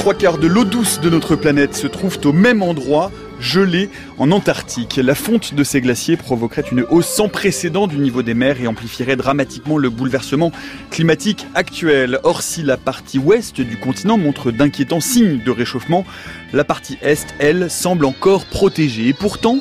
[0.00, 4.30] Trois quarts de l'eau douce de notre planète se trouvent au même endroit, gelé en
[4.30, 4.96] Antarctique.
[4.96, 8.66] La fonte de ces glaciers provoquerait une hausse sans précédent du niveau des mers et
[8.66, 10.52] amplifierait dramatiquement le bouleversement
[10.90, 12.18] climatique actuel.
[12.22, 16.06] Or, si la partie ouest du continent montre d'inquiétants signes de réchauffement,
[16.54, 19.08] la partie est, elle, semble encore protégée.
[19.08, 19.58] Et pourtant,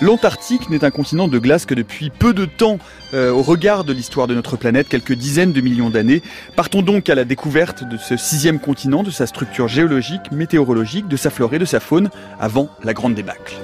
[0.00, 2.78] l'Antarctique n'est un continent de glace que depuis peu de temps
[3.14, 6.22] euh, au regard de l'histoire de notre planète, quelques dizaines de millions d'années.
[6.56, 11.16] Partons donc à la découverte de ce sixième continent, de sa structure géologique, météorologique, de
[11.16, 12.10] sa flore et de sa faune,
[12.40, 13.56] avant la grande débâcle.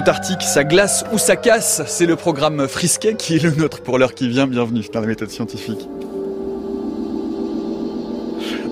[0.00, 3.98] Antarctique, ça glace ou ça casse, c'est le programme Frisquet qui est le nôtre pour
[3.98, 4.46] l'heure qui vient.
[4.46, 5.86] Bienvenue dans la méthode scientifique.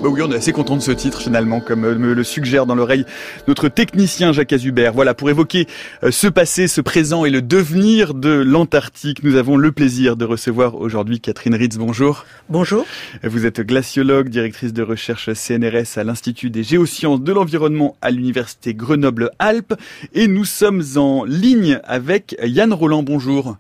[0.00, 2.66] Bah oui, on est assez content de ce titre finalement, comme euh, me le suggère
[2.66, 3.04] dans l'oreille
[3.48, 4.92] notre technicien Jacques Azubert.
[4.92, 5.66] Voilà, pour évoquer
[6.04, 10.24] euh, ce passé, ce présent et le devenir de l'Antarctique, nous avons le plaisir de
[10.24, 11.78] recevoir aujourd'hui Catherine Ritz.
[11.78, 12.26] Bonjour.
[12.48, 12.86] Bonjour.
[13.24, 18.74] Vous êtes glaciologue, directrice de recherche CNRS à l'Institut des géosciences de l'environnement à l'Université
[18.74, 19.74] Grenoble-Alpes.
[20.14, 23.02] Et nous sommes en ligne avec Yann Roland.
[23.02, 23.56] Bonjour.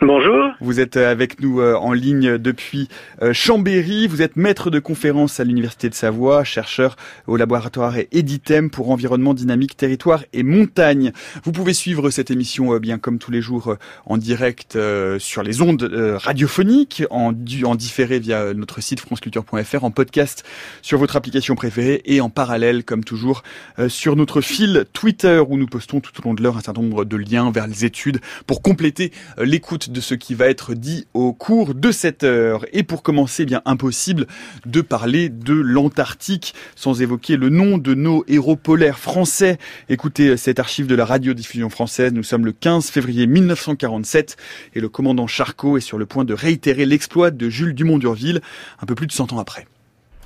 [0.00, 0.39] Bonjour.
[0.62, 2.88] Vous êtes euh, avec nous euh, en ligne depuis
[3.22, 4.06] euh, Chambéry.
[4.06, 9.32] Vous êtes maître de conférence à l'Université de Savoie, chercheur au laboratoire Editem pour environnement
[9.32, 11.12] dynamique, territoire et montagne.
[11.44, 14.78] Vous pouvez suivre cette émission bien comme tous les jours en direct
[15.18, 15.82] sur les ondes
[16.18, 17.32] radiophoniques, en,
[17.64, 20.44] en différé via notre site franceculture.fr, en podcast
[20.82, 23.42] sur votre application préférée et en parallèle, comme toujours,
[23.88, 27.04] sur notre fil Twitter où nous postons tout au long de l'heure un certain nombre
[27.04, 31.32] de liens vers les études pour compléter l'écoute de ce qui va être dit au
[31.32, 32.66] cours de cette heure.
[32.72, 34.26] Et pour commencer, bien impossible
[34.66, 39.58] de parler de l'Antarctique sans évoquer le nom de nos héros polaires français.
[39.88, 42.12] Écoutez cette archive de la radiodiffusion française.
[42.12, 44.36] Nous sommes le 15 février 1947
[44.74, 48.40] et le commandant Charcot est sur le point de réitérer l'exploit de Jules Dumont d'Urville
[48.80, 49.66] un peu plus de 100 ans après.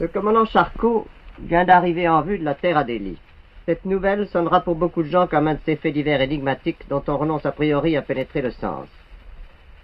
[0.01, 1.07] Le commandant Charcot
[1.39, 3.19] vient d'arriver en vue de la Terre Adélie.
[3.67, 7.03] Cette nouvelle sonnera pour beaucoup de gens comme un de ces faits divers énigmatiques dont
[7.09, 8.87] on renonce a priori à pénétrer le sens.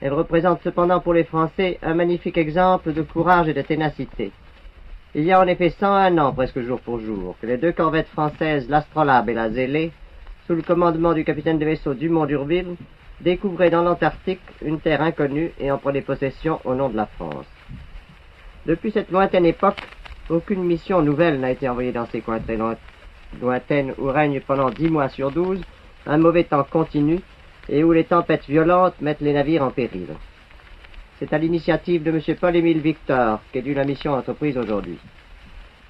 [0.03, 4.33] Elle représente cependant pour les Français un magnifique exemple de courage et de ténacité.
[5.15, 8.09] Il y a en effet 101 ans, presque jour pour jour, que les deux corvettes
[8.09, 9.93] françaises, l'Astrolabe et la Zélée,
[10.47, 12.77] sous le commandement du capitaine de vaisseau Dumont d'Urville,
[13.21, 17.47] découvraient dans l'Antarctique une terre inconnue et en prenaient possession au nom de la France.
[18.67, 19.81] Depuis cette lointaine époque,
[20.31, 22.41] aucune mission nouvelle n'a été envoyée dans ces coins
[23.41, 25.61] lointaines où règne pendant dix mois sur douze
[26.07, 27.21] un mauvais temps continu
[27.69, 30.09] et où les tempêtes violentes mettent les navires en péril.
[31.19, 32.37] C'est à l'initiative de M.
[32.37, 34.99] Paul-Émile Victor qu'est due la mission entreprise aujourd'hui.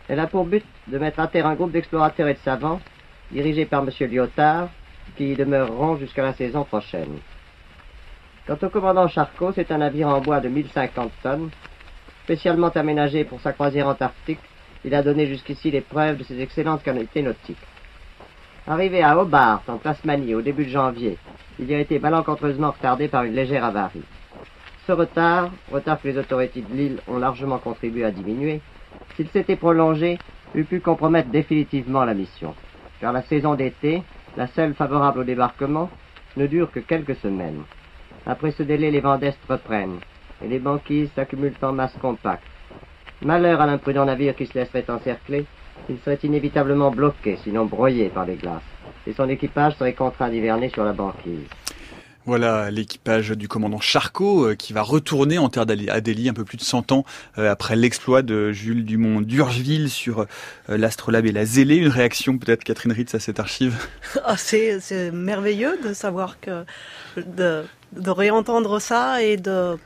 [0.09, 2.81] Elle a pour but de mettre à terre un groupe d'explorateurs et de savants,
[3.31, 4.11] dirigé par M.
[4.11, 4.69] Lyotard,
[5.17, 7.19] qui y demeureront jusqu'à la saison prochaine.
[8.47, 11.51] Quant au commandant Charcot, c'est un navire en bois de 1050 tonnes,
[12.25, 14.41] spécialement aménagé pour sa croisière antarctique.
[14.85, 17.59] Il a donné jusqu'ici les preuves de ses excellentes qualités nautiques.
[18.71, 21.19] Arrivé à Hobart, en Tasmanie, au début de janvier,
[21.59, 24.05] il a été malencontreusement retardé par une légère avarie.
[24.87, 28.61] Ce retard, retard que les autorités de l'île ont largement contribué à diminuer,
[29.17, 30.21] s'il s'était prolongé,
[30.55, 32.55] eût pu compromettre définitivement la mission,
[33.01, 34.05] car la saison d'été,
[34.37, 35.91] la seule favorable au débarquement,
[36.37, 37.65] ne dure que quelques semaines.
[38.25, 39.99] Après ce délai, les vents d'Est reprennent,
[40.45, 42.47] et les banquises s'accumulent en masse compacte.
[43.23, 45.45] Malheur à l'imprudent navire qui se laisserait encercler,
[45.89, 48.63] il serait inévitablement bloqué, sinon broyé par les glaces
[49.07, 51.41] et son équipage serait contraint d'hiverner sur la banquise.
[52.27, 56.59] Voilà l'équipage du commandant Charcot euh, qui va retourner en terre d'Adélie un peu plus
[56.59, 57.05] de 100 ans
[57.39, 60.27] euh, après l'exploit de Jules Dumont d'Urgeville sur euh,
[60.69, 61.77] l'Astrolabe et la Zélée.
[61.77, 63.75] Une réaction peut-être Catherine Ritz à cette archive?
[64.25, 66.65] Ah, C'est merveilleux de savoir que
[67.17, 69.79] de, de réentendre ça et de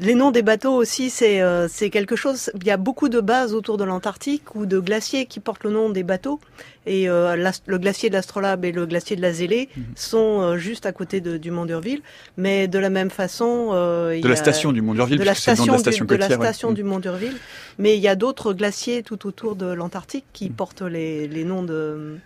[0.00, 2.50] les noms des bateaux aussi, euh, c'est quelque chose.
[2.56, 5.70] Il y a beaucoup de bases autour de l'Antarctique ou de glaciers qui portent le
[5.70, 6.40] nom des bateaux.
[6.86, 7.36] Et euh,
[7.66, 9.84] le glacier de l'Astrolabe et le glacier de la Zélée mhm.
[9.94, 12.02] sont euh, juste à côté de, du Mont d'Urville.
[12.36, 15.72] Mais de la même façon, de la station du Mont d'Urville, de la station, de
[15.72, 17.36] la station, de la station du Mont d'Urville.
[17.78, 20.56] Mais il y a d'autres glaciers tout autour de l'Antarctique qui mhm.
[20.56, 22.16] portent les, les noms de,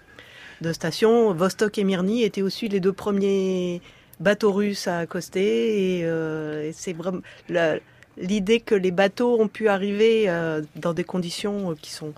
[0.62, 1.35] de stations.
[1.35, 3.82] Vostok et Mirny étaient aussi les deux premiers
[4.20, 5.99] bateaux russes à accoster.
[5.99, 7.20] Et, euh, c'est vraiment
[8.17, 12.12] l'idée que les bateaux ont pu arriver euh, dans des conditions euh, qui sont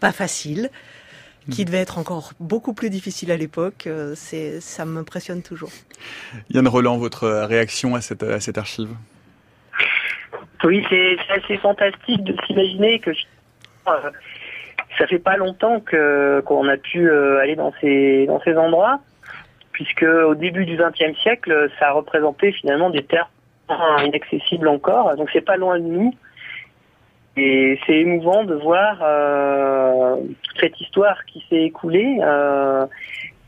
[0.00, 0.70] pas faciles,
[1.50, 1.64] qui mm.
[1.64, 3.88] devaient être encore beaucoup plus difficiles à l'époque.
[4.14, 5.70] c'est, ça m'impressionne toujours.
[6.50, 8.90] Yann Roland, votre réaction à cette, à cette archive?
[10.64, 13.10] Oui, c'est assez fantastique de s'imaginer que
[13.88, 14.10] euh,
[14.98, 19.00] ça fait pas longtemps que qu'on a pu euh, aller dans ces dans ces endroits,
[19.76, 23.28] puisque au début du XXe siècle, ça représentait finalement des terres
[24.02, 25.14] inaccessibles encore.
[25.16, 26.14] Donc c'est pas loin de nous.
[27.36, 30.16] Et c'est émouvant de voir euh,
[30.58, 32.18] cette histoire qui s'est écoulée.
[32.22, 32.86] Euh,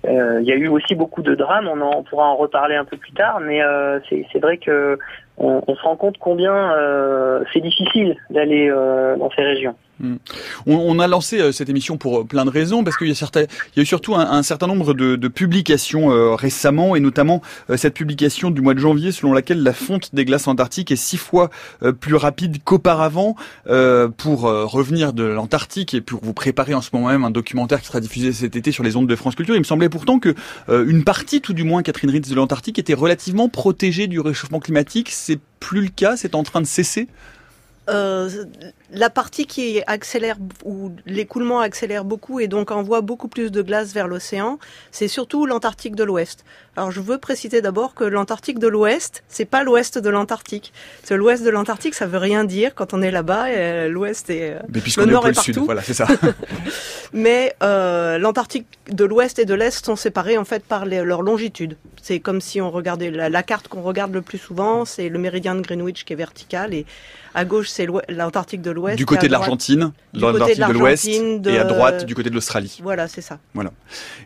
[0.06, 2.84] euh, il y a eu aussi beaucoup de drames, on, en, pourra en reparler un
[2.84, 3.62] peu plus tard, mais
[4.10, 4.98] c'est vrai que
[5.38, 6.74] on, se rend compte combien
[7.54, 9.76] c'est difficile d'aller dans ces régions.
[10.66, 13.46] On, a lancé euh, cette émission pour euh, plein de raisons, parce qu'il y a
[13.76, 17.42] eu surtout un, certain nombre de, publications euh, récemment, et notamment
[17.76, 21.16] cette publication du mois de janvier selon laquelle la fonte des glaces antarctiques est six
[21.16, 21.50] fois
[22.00, 23.36] plus rapide qu'auparavant.
[24.16, 27.86] pour revenir de l'Antarctique et pour vous préparer en ce moment même un documentaire qui
[27.86, 30.34] sera diffusé cet été sur les ondes de France Culture, il me semblait pourtant que
[30.68, 35.10] une partie, tout du moins, Catherine Ritz de l'Antarctique était relativement protégée du réchauffement climatique.
[35.10, 37.08] C'est plus le cas, c'est en train de cesser?
[37.88, 38.28] Euh,
[38.90, 43.92] la partie qui accélère où l'écoulement accélère beaucoup et donc envoie beaucoup plus de glace
[43.92, 44.58] vers l'océan,
[44.90, 46.44] c'est surtout l'Antarctique de l'Ouest.
[46.76, 50.72] Alors je veux préciser d'abord que l'Antarctique de l'Ouest, c'est pas l'Ouest de l'Antarctique.
[51.02, 53.88] C'est l'Ouest de l'Antarctique, ça veut rien dire quand on est là-bas.
[53.88, 54.58] L'Ouest et euh,
[54.96, 55.64] le Nord est, partout.
[55.64, 56.06] voilà, c'est ça.
[57.12, 61.76] Mais euh, l'Antarctique de l'Ouest et de l'Est sont séparés en fait par leur longitude.
[62.02, 65.18] C'est comme si on regardait la, la carte qu'on regarde le plus souvent, c'est le
[65.18, 66.86] méridien de Greenwich qui est vertical et
[67.38, 68.98] à gauche c'est l'Antarctique de l'Ouest.
[68.98, 72.80] Du côté de l'Argentine, l'Antarctique de l'Ouest, et à droite du côté de l'Australie.
[72.82, 73.38] Voilà, c'est ça.
[73.54, 73.70] Voilà.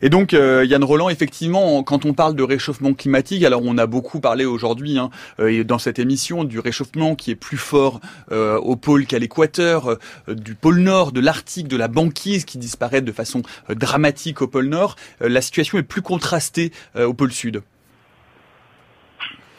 [0.01, 3.87] Et donc euh, Yann Roland, effectivement, quand on parle de réchauffement climatique, alors on a
[3.87, 5.11] beaucoup parlé aujourd'hui hein,
[5.41, 8.01] euh, dans cette émission du réchauffement qui est plus fort
[8.31, 9.99] euh, au pôle qu'à l'équateur,
[10.29, 14.67] du pôle Nord, de l'Arctique, de la banquise qui disparaît de façon dramatique au pôle
[14.67, 14.97] Nord.
[15.21, 17.63] la situation est plus contrastée au pôle Sud.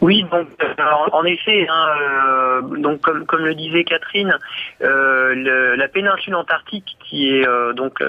[0.03, 0.49] Oui, donc
[1.13, 4.37] en effet, hein, euh, comme, le disait Catherine,
[4.81, 8.03] euh, la péninsule antarctique qui est euh, donc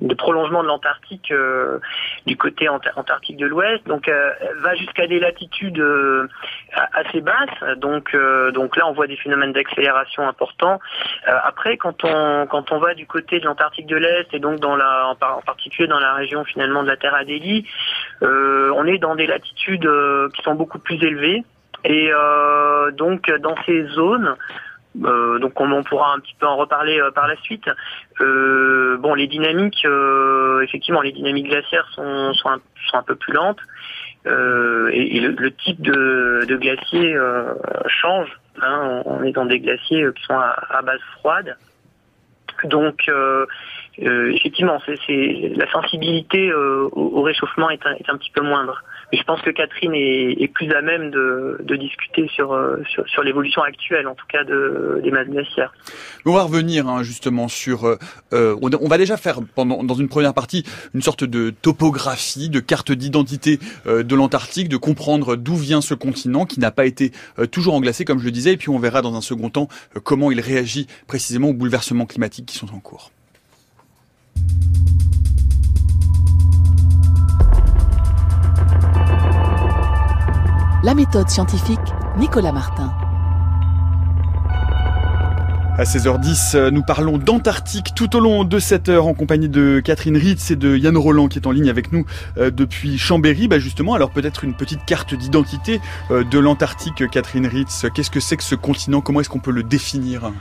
[0.00, 1.78] le prolongement de l'Antarctique euh,
[2.26, 4.30] du côté antarctique de l'Ouest, donc euh,
[4.62, 6.28] va jusqu'à des latitudes euh,
[6.92, 7.78] assez basses.
[7.78, 8.16] Donc
[8.54, 10.80] donc là on voit des phénomènes d'accélération importants.
[11.26, 14.76] après quand on quand on va du côté de l'Antarctique de l'Est et donc dans
[14.76, 17.66] la en, particulier dans la région finalement de la Terre Adélie,
[18.20, 19.88] on est dans des latitudes
[20.34, 21.44] qui sont beaucoup plus élevées.
[21.84, 22.10] Et
[22.92, 24.36] donc dans ces zones,
[25.04, 27.64] euh, donc on, pourra un petit peu en reparler euh, par la suite.
[28.20, 29.86] Euh, bon, les dynamiques,
[30.62, 32.50] effectivement, les dynamiques glaciaires sont, sont,
[32.92, 33.60] un, peu plus lentes
[34.26, 37.16] et, le, type de, de glacier
[37.86, 38.28] change.
[38.60, 39.02] Hein.
[39.06, 41.56] on est dans des glaciers qui sont à, base froide.
[42.64, 43.10] Donc,
[43.98, 48.82] effectivement, c'est la sensibilité au, réchauffement est est un petit peu moindre
[49.12, 54.08] je pense que Catherine est, plus à même de, discuter euh, sur, sur, l'évolution actuelle,
[54.08, 55.72] en tout cas de, des masses glaciaires.
[56.24, 57.86] On va revenir hein, justement sur.
[57.86, 57.98] Euh,
[58.32, 60.64] euh, on, va déjà faire dans une première partie
[60.94, 66.46] une sorte de topographie, de carte d'identité de l'Antarctique, de comprendre d'où vient ce continent
[66.46, 67.12] qui n'a pas été
[67.50, 69.68] toujours englacé, comme je le disais, et puis on verra dans un second temps
[70.04, 73.10] comment il réagit précisément aux bouleversements climatiques qui sont en cours.
[80.84, 81.78] La méthode scientifique,
[82.18, 82.92] Nicolas Martin.
[85.78, 89.80] À 16h10, euh, nous parlons d'Antarctique tout au long de cette heure en compagnie de
[89.84, 92.04] Catherine Ritz et de Yann Roland qui est en ligne avec nous
[92.36, 93.46] euh, depuis Chambéry.
[93.46, 97.86] Bah justement, alors peut-être une petite carte d'identité euh, de l'Antarctique, Catherine Ritz.
[97.94, 99.00] Qu'est-ce que c'est que ce continent?
[99.00, 100.32] Comment est-ce qu'on peut le définir?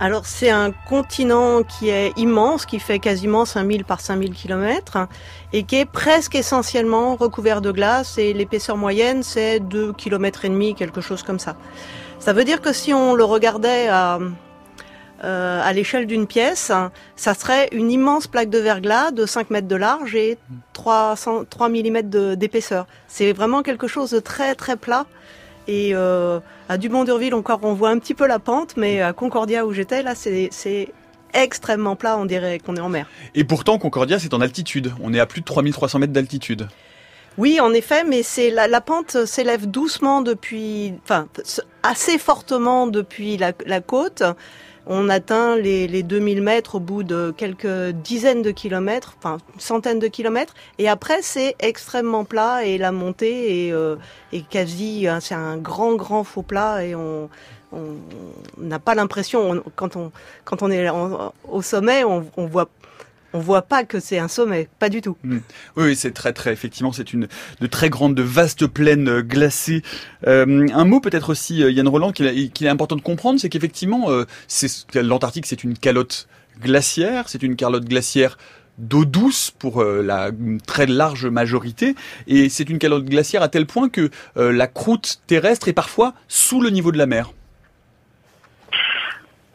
[0.00, 5.08] Alors c'est un continent qui est immense, qui fait quasiment 5000 par 5000 km
[5.52, 10.48] et qui est presque essentiellement recouvert de glace et l'épaisseur moyenne c'est 2 km et
[10.50, 11.56] demi, quelque chose comme ça.
[12.20, 14.18] Ça veut dire que si on le regardait à,
[15.24, 16.70] euh, l'échelle d'une pièce,
[17.16, 20.38] ça serait une immense plaque de verglas de 5 mètres de large et
[20.74, 21.16] 3,
[21.50, 22.86] 3 mm d'épaisseur.
[23.08, 25.06] C'est vraiment quelque chose de très très plat
[25.66, 26.38] et euh,
[26.68, 30.02] à Dumont-d'Urville, encore, on voit un petit peu la pente, mais à Concordia où j'étais,
[30.02, 30.92] là, c'est
[31.34, 33.06] extrêmement plat, on dirait qu'on est en mer.
[33.34, 34.92] Et pourtant, Concordia, c'est en altitude.
[35.02, 36.68] On est à plus de 3300 mètres d'altitude.
[37.36, 41.28] Oui, en effet, mais c'est la, la, pente s'élève doucement depuis, enfin,
[41.84, 44.24] assez fortement depuis la, la côte
[44.88, 49.60] on atteint les, les 2000 mètres au bout de quelques dizaines de kilomètres, enfin une
[49.60, 53.96] centaine de kilomètres, et après c'est extrêmement plat et la montée est, euh,
[54.50, 57.28] quasi, hein, c'est un grand grand faux plat et on
[58.56, 60.10] n'a pas l'impression quand on
[60.44, 60.88] quand on est
[61.48, 62.68] au sommet, on, voit
[63.32, 65.16] on voit pas que c'est un sommet, pas du tout.
[65.22, 65.38] Mm.
[65.76, 67.28] Oui, c'est très très effectivement, c'est une
[67.60, 69.82] de très grande, de vastes plaines euh, glacées.
[70.26, 74.08] Euh, un mot peut-être aussi, euh, Yann Roland, qu'il est important de comprendre, c'est qu'effectivement,
[74.94, 76.28] l'Antarctique, c'est une calotte
[76.60, 78.38] glaciaire, c'est une calotte glaciaire
[78.78, 80.30] d'eau douce pour la
[80.66, 81.94] très large majorité,
[82.26, 86.60] et c'est une calotte glaciaire à tel point que la croûte terrestre est parfois sous
[86.60, 87.32] le niveau de la mer.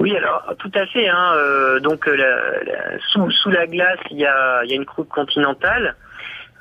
[0.04, 1.08] Oui, alors tout à fait.
[1.08, 5.96] Hein, euh, donc euh, sous, la glace, il y a, une croûte continentale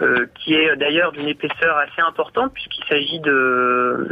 [0.01, 4.07] euh, qui est d'ailleurs d'une épaisseur assez importante puisqu'il s'agit de,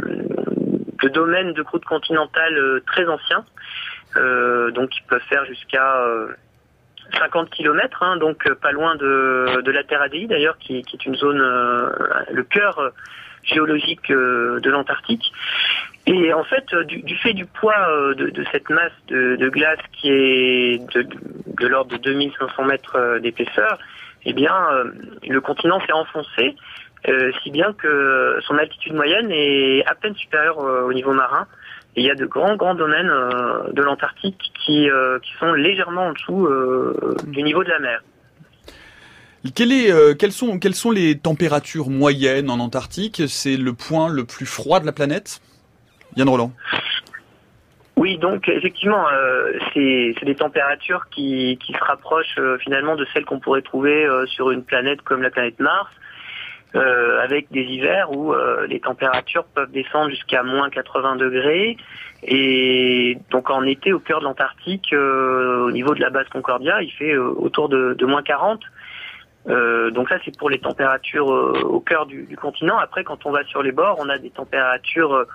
[1.13, 3.45] domaines de croûte continentale très anciens,
[4.73, 5.97] donc qui peuvent faire jusqu'à
[7.17, 11.15] 50 km, hein, donc pas loin de, de la Terre ADI d'ailleurs, qui, est une
[11.15, 12.91] zone, le cœur
[13.43, 15.31] géologique de l'Antarctique.
[16.07, 20.09] Et en fait, euh, du, fait du poids euh, de, cette masse de, glace qui
[20.09, 23.77] est de, l'ordre de 2500 mètres euh, d'épaisseur,
[24.25, 24.53] eh bien,
[25.27, 26.55] le continent s'est enfoncé,
[27.41, 31.47] si bien que son altitude moyenne est à peine supérieure au niveau marin.
[31.95, 33.11] Et il y a de grands, grands domaines
[33.71, 34.87] de l'Antarctique qui,
[35.23, 36.47] qui sont légèrement en dessous
[37.29, 38.01] du niveau de la mer.
[39.45, 43.23] Est, quelles, sont, quelles sont les températures moyennes en Antarctique?
[43.27, 45.41] C'est le point le plus froid de la planète?
[46.15, 46.51] Yann Roland.
[48.01, 53.25] Oui, donc effectivement, euh, c'est des températures qui, qui se rapprochent euh, finalement de celles
[53.25, 55.91] qu'on pourrait trouver euh, sur une planète comme la planète Mars,
[56.73, 58.33] avec des hivers où
[58.65, 61.75] les températures peuvent descendre jusqu'à moins 80 degrés.
[62.23, 66.89] Et donc en été, au cœur de l'Antarctique, au niveau de la base Concordia, il
[66.93, 68.61] fait autour de, de moins 40.
[69.47, 72.77] Donc ça c'est pour les températures au cœur du, continent.
[72.77, 75.25] Après quand on va sur les bords, on a des températures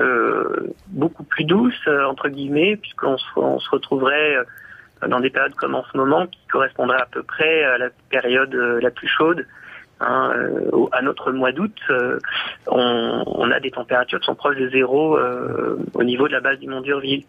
[0.00, 5.30] euh, beaucoup plus douce, euh, entre guillemets, puisqu'on se, on se retrouverait euh, dans des
[5.30, 9.08] périodes comme en ce moment qui correspondraient à peu près à la période la plus
[9.08, 9.46] chaude.
[10.00, 10.32] Hein,
[10.90, 11.76] à notre mois d'août,
[12.66, 15.16] on, on, a des températures qui sont proches de zéro
[15.94, 17.24] au niveau de la base du mont d'Urville.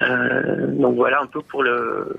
[0.00, 2.16] donc voilà un peu pour le,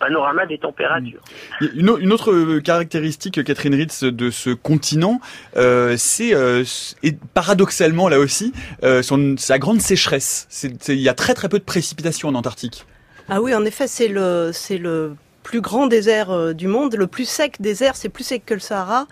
[0.00, 1.22] panorama des températures.
[1.60, 5.20] Une, une autre euh, caractéristique, Catherine Ritz, de ce continent,
[5.56, 6.64] euh, c'est euh,
[7.02, 8.52] et paradoxalement là aussi
[8.82, 10.48] euh, son, sa grande sécheresse.
[10.88, 12.86] Il y a très très peu de précipitations en Antarctique.
[13.28, 17.06] Ah oui, en effet, c'est le c'est le plus grand désert euh, du monde, le
[17.06, 19.06] plus sec désert, c'est plus sec que le Sahara.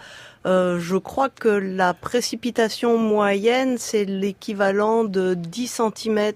[0.46, 6.32] Euh, je crois que la précipitation moyenne, c'est l'équivalent de 10 cm,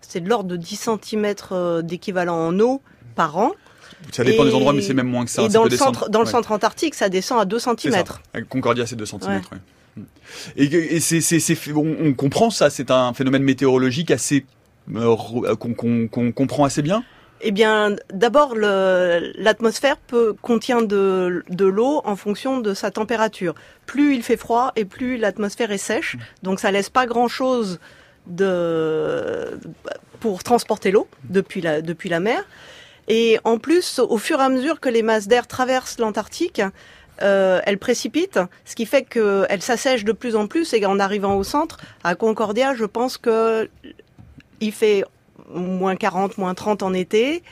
[0.00, 2.82] c'est de l'ordre de 10 cm d'équivalent en eau
[3.14, 3.52] par an.
[4.12, 5.42] Ça dépend des endroits, mais c'est même moins que ça.
[5.42, 8.04] Et dans, le centre, dans le centre antarctique, ça descend à 2 cm.
[8.48, 9.40] Concordia, c'est 2 cm.
[10.56, 11.00] Et,
[11.74, 14.46] on, comprend ça, c'est un phénomène météorologique assez
[14.94, 15.16] euh,
[15.56, 17.04] qu'on comprend assez bien
[17.42, 19.96] eh bien, d'abord, l'atmosphère
[20.42, 23.54] contient de, de l'eau en fonction de sa température.
[23.86, 26.18] Plus il fait froid et plus l'atmosphère est sèche, mmh.
[26.42, 27.80] donc ça laisse pas grand-chose
[28.26, 29.58] de
[30.20, 32.44] pour transporter l'eau depuis la, depuis la mer.
[33.10, 36.62] Et en plus, au fur et à mesure que les masses d'air traversent l'Antarctique,
[37.22, 40.72] euh, elles précipitent, ce qui fait qu'elles s'assèchent de plus en plus.
[40.74, 43.68] Et en arrivant au centre, à Concordia, je pense que
[44.60, 45.04] il fait
[45.52, 47.42] moins 40, moins 30 en été,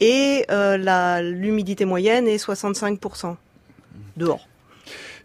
[0.00, 3.36] et euh, l'humidité moyenne est 65%
[4.16, 4.48] dehors.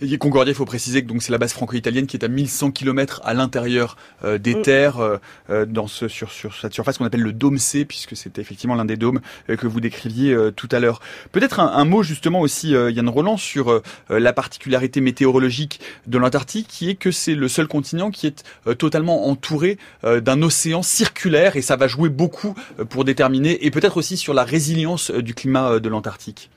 [0.01, 2.71] Et Concordia, il faut préciser que donc c'est la base franco-italienne qui est à 1100
[2.71, 4.61] km à l'intérieur euh, des mm.
[4.61, 5.17] terres euh,
[5.49, 8.75] euh, dans ce sur sur cette surface qu'on appelle le dôme C puisque c'était effectivement
[8.75, 11.01] l'un des dômes que vous décriviez tout à l'heure.
[11.31, 16.95] Peut-être un, mot justement aussi Yann Roland sur la particularité météorologique de l'Antarctique qui est
[16.95, 18.43] que c'est le seul continent qui est
[18.77, 22.55] totalement entouré d'un océan circulaire et ça va jouer beaucoup
[22.89, 26.49] pour déterminer et peut-être aussi sur la résilience du climat de l'Antarctique.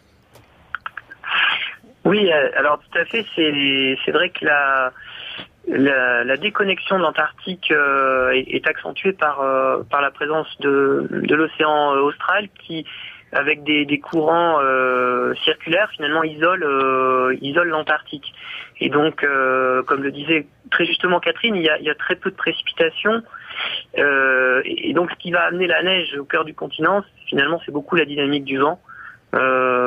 [2.04, 8.66] Oui, euh, alors tout à fait, c'est vrai que la, déconnexion de l'Antarctique euh, est,
[8.66, 12.84] accentuée par, euh, par la présence de, de l'océan austral qui,
[13.32, 14.58] avec des, courants
[15.44, 16.64] circulaires, finalement isole,
[17.68, 18.34] l'Antarctique.
[18.80, 19.24] Et donc,
[19.86, 23.22] comme le disait très justement Catherine, il y a très peu de précipitations.
[23.94, 27.94] et donc, ce qui va amener la neige au cœur du continent, finalement, c'est beaucoup
[27.94, 28.80] la dynamique du vent.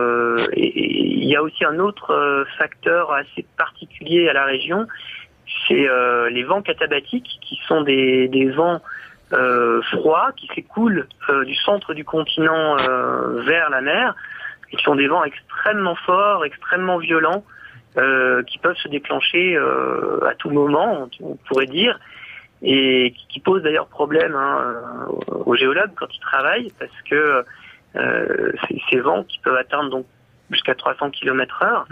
[0.05, 4.87] Euh, il y a aussi un autre euh, facteur assez particulier à la région,
[5.67, 8.81] c'est euh, les vents catabatiques, qui sont des, vents
[9.91, 11.07] froids qui s'écoulent
[11.45, 12.75] du centre du continent
[13.45, 14.15] vers la mer,
[14.69, 17.43] qui sont des vents extrêmement forts, extrêmement violents,
[17.95, 21.99] qui peuvent se déclencher à tout moment, on pourrait dire,
[22.61, 27.43] et qui, qui posent d'ailleurs problème hein, aux géologues quand ils travaillent, parce que
[27.95, 28.51] euh,
[28.89, 30.05] ces vents qui peuvent atteindre donc
[30.51, 31.87] jusqu'à 300 km heure.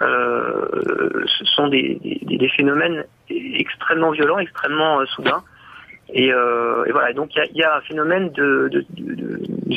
[0.00, 1.98] ce sont des,
[2.56, 5.42] phénomènes extrêmement violents, extrêmement soudains.
[6.10, 8.84] Et, voilà, donc il y a, un phénomène de,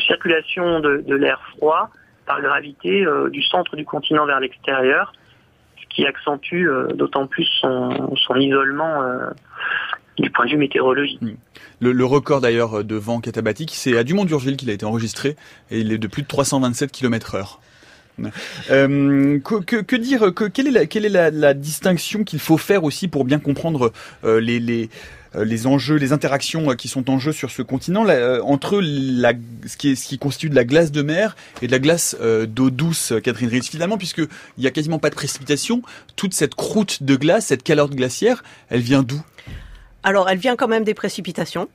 [0.07, 1.89] circulation de, l'air froid
[2.27, 5.13] par gravité du centre du continent vers l'extérieur,
[5.81, 9.01] ce qui accentue d'autant plus son isolement
[10.21, 11.21] du point de vue météorologique.
[11.21, 11.35] Hmm.
[11.79, 15.35] Le, record d'ailleurs de vent catabatique, c'est à Dumont-d'Urville qu'il a été enregistré
[15.71, 17.59] et il est de plus de 327 km heure.
[18.71, 23.91] Euh, que, dire que, Quelle est la, distinction qu'il faut faire aussi pour bien comprendre
[24.23, 24.39] euh,
[25.35, 28.05] euh, les enjeux, les interactions qui sont en jeu sur ce continent?
[28.43, 29.75] Entre ce,
[30.07, 32.15] qui constitue de la glace de mer et de la glace
[32.47, 33.61] d'eau douce, Catherine Ries.
[33.61, 34.21] Finalement, puisque
[34.57, 35.81] il y a quasiment pas de précipitation,
[36.15, 39.21] toute cette croûte de glace, cette calotte glaciaire, elle vient d'où?
[40.03, 41.67] Alors, elle vient quand même des précipitations.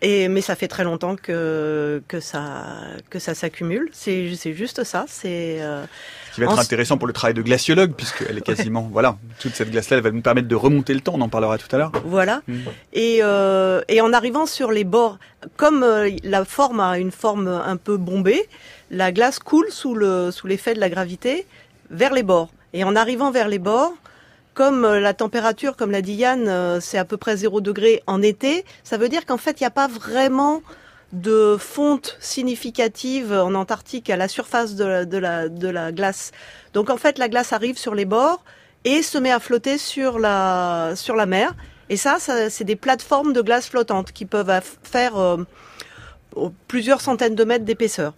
[0.00, 2.66] Et, mais ça fait très longtemps que, que ça,
[3.10, 3.88] que ça s'accumule.
[3.92, 5.06] C'est, c'est juste ça.
[5.08, 5.84] C'est, euh,
[6.30, 9.56] Ce qui va être intéressant pour le travail de glaciologue, puisqu'elle est quasiment, voilà, toute
[9.56, 11.14] cette glace-là, elle va nous permettre de remonter le temps.
[11.16, 11.92] On en parlera tout à l'heure.
[12.04, 12.42] Voilà.
[12.46, 12.58] Mm.
[12.92, 15.18] Et, euh, et en arrivant sur les bords,
[15.56, 18.48] comme euh, la forme a une forme un peu bombée,
[18.92, 21.44] la glace coule sous le, sous l'effet de la gravité
[21.90, 22.50] vers les bords.
[22.72, 23.94] Et en arrivant vers les bords,
[24.58, 28.02] comme euh, la température, comme l'a dit Yann, euh, c'est à peu près 0 degré
[28.08, 30.62] en été, ça veut dire qu'en fait, il n'y a pas vraiment
[31.12, 35.04] de fonte significative en Antarctique à la surface de la,
[35.48, 36.32] de, la, glace.
[36.74, 38.42] Donc en fait, la glace arrive sur les bords
[38.84, 41.54] et se met à flotter sur la, sur la mer.
[41.88, 44.50] Et ça, c'est des plateformes de glace flottante qui peuvent
[44.82, 45.36] faire euh,
[46.66, 48.12] plusieurs centaines de mètres d'épaisseur.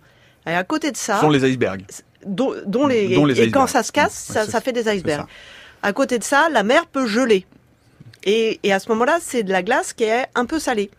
[0.47, 1.17] Et à côté de ça...
[1.17, 1.85] Ce sont les icebergs.
[2.25, 5.27] Dont, les, et, quand ça se casse, ça, ça, fait des icebergs.
[5.83, 7.47] À côté de ça, la mer peut geler.
[8.25, 10.91] Et, à ce moment-là, c'est de la glace qui est un peu salée.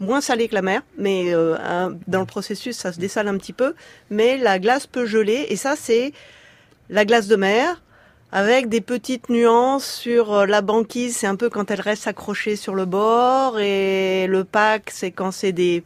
[0.00, 3.52] Moins salée que la mer, mais euh, dans le processus, ça se dessale un petit
[3.52, 3.74] peu.
[4.08, 5.46] Mais la glace peut geler.
[5.50, 6.12] Et ça, c'est
[6.88, 7.82] la glace de mer
[8.32, 11.16] avec des petites nuances sur euh, la banquise.
[11.16, 13.58] C'est un peu quand elle reste accrochée sur le bord.
[13.58, 15.84] Et le pack, c'est quand c'est des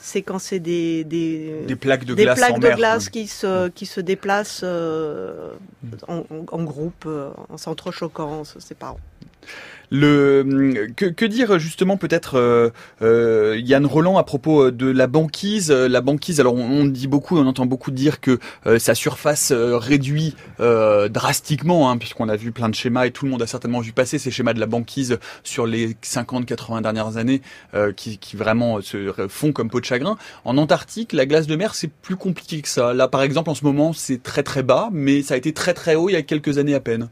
[0.00, 3.86] c'est quand c'est des, des, plaques de des glace, plaques de glace qui se, qui
[3.86, 5.52] se déplacent euh,
[6.08, 9.00] en, en, groupe, euh, en s'entrechoquant, en se séparant.
[9.90, 12.70] Le que, que dire justement peut-être euh,
[13.02, 15.72] euh, Yann Roland à propos de la banquise?
[15.72, 20.36] La banquise, alors on, dit beaucoup, on entend beaucoup dire que euh, sa surface réduit
[20.58, 23.92] drastiquement, hein, puisqu'on a vu plein de schémas et tout le monde a certainement vu
[23.92, 27.42] passer ces schémas de la banquise sur les 50-80 dernières années,
[27.96, 30.16] qui, qui vraiment se font comme peau de chagrin.
[30.44, 32.94] En Antarctique, la glace de mer c'est plus compliqué que ça.
[32.94, 35.74] Là, par exemple, en ce moment, c'est très très bas, mais ça a été très
[35.74, 37.08] très haut il y a quelques années à peine.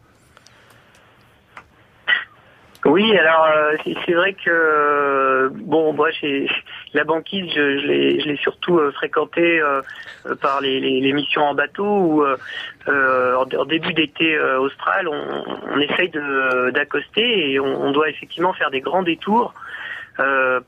[2.85, 6.49] Oui, alors euh, c'est vrai que bon, moi, j'ai
[6.95, 9.83] la banquise, je, je l'ai surtout euh, fréquenté euh,
[10.41, 12.25] par les, les, missions en bateau où
[12.87, 16.11] en, début d'été austral, on, on essaye
[16.73, 19.55] d'accoster et on, on, doit effectivement faire des grands détours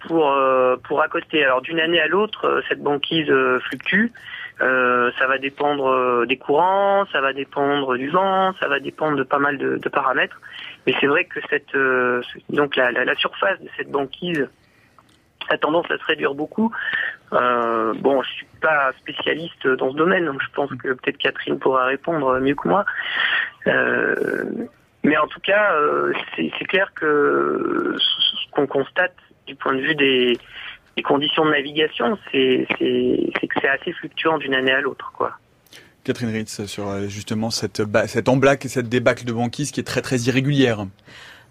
[0.00, 0.36] pour
[0.84, 1.44] pour accoster.
[1.44, 3.32] Alors d'une année à l'autre, cette banquise
[3.68, 4.12] fluctue.
[4.58, 9.38] ça va dépendre des courants, ça va dépendre du vent, ça va dépendre de pas
[9.38, 10.40] mal de, de paramètres.
[10.86, 14.48] Mais c'est vrai que cette euh, donc la, la, surface de cette banquise
[15.48, 16.72] a tendance à se réduire beaucoup.
[17.32, 21.58] Euh, bon, je suis pas spécialiste dans ce domaine, donc je pense que peut-être Catherine
[21.58, 22.84] pourra répondre mieux que moi.
[23.66, 24.44] Euh,
[25.02, 25.74] mais en tout cas,
[26.36, 29.16] c'est clair que ce qu'on constate
[29.46, 30.38] du point de vue des,
[30.96, 35.38] des conditions de navigation, c'est que c'est assez fluctuant d'une année à l'autre, quoi.
[36.04, 39.84] Catherine Ritz, sur euh, justement cette, cette emblaque et cette débâcle de banquise qui est
[39.84, 40.86] très très irrégulière.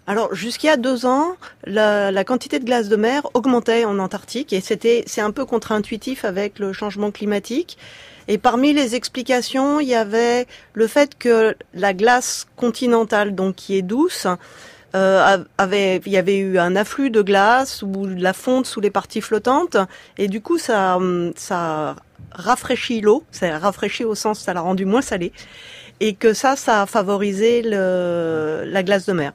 [0.06, 5.04] Alors a deux ans, la, quantité de glace de mer augmentait en Antarctique et c'était
[5.06, 7.78] c'est un peu contre-intuitif avec le changement climatique.
[8.26, 13.76] Et parmi les explications, il y avait le fait que la glace continentale, donc qui
[13.76, 14.26] est douce,
[14.96, 18.80] euh, avait, il y avait eu un afflux de glace ou de la fonte sous
[18.80, 19.76] les parties flottantes,
[20.18, 20.98] et du coup ça,
[21.36, 21.94] ça
[22.32, 25.32] rafraîchit l'eau, ça rafraîchit au sens ça l'a rendu moins salée,
[26.00, 29.32] et que ça, ça a favorisé le, la glace de mer.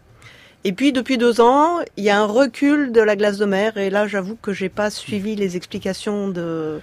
[0.63, 3.78] Et puis depuis deux ans, il y a un recul de la glace de mer,
[3.78, 6.80] et là j'avoue que j'ai pas suivi les explications de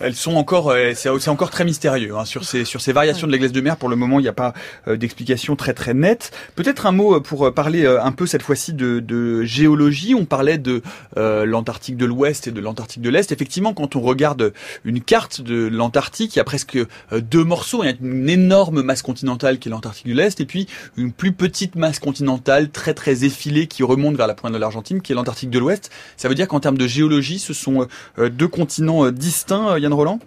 [0.00, 3.32] elles sont encore, euh, c'est encore très mystérieux hein, sur ces sur ces variations de
[3.32, 3.76] la glace de mer.
[3.76, 4.54] Pour le moment, il n'y a pas
[4.88, 6.32] euh, d'explication très très nette.
[6.56, 10.14] Peut-être un mot euh, pour parler un peu cette fois-ci de, de, géologie.
[10.14, 10.82] On parlait de
[11.16, 13.32] l'Antarctique de l'Ouest et de l'Antarctique de l'Est.
[13.32, 14.52] Effectivement, quand on regarde
[14.84, 16.78] une carte de l'Antarctique, il y a presque
[17.12, 17.82] deux morceaux.
[17.82, 21.12] Il y a une énorme masse continentale qui est l'Antarctique de l'Est, et puis une
[21.12, 25.12] plus petite masse continentale très très effilée qui remonte vers la pointe de l'Argentine, qui
[25.12, 25.90] est l'Antarctique de l'Ouest.
[26.16, 27.86] Ça veut dire qu'en termes de géologie, ce sont
[28.18, 29.78] deux continents distincts.
[29.94, 30.18] Roland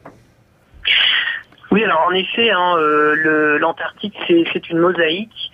[1.71, 2.75] Oui, alors en effet, hein,
[3.59, 5.51] l'Antarctique, c'est une mosaïque,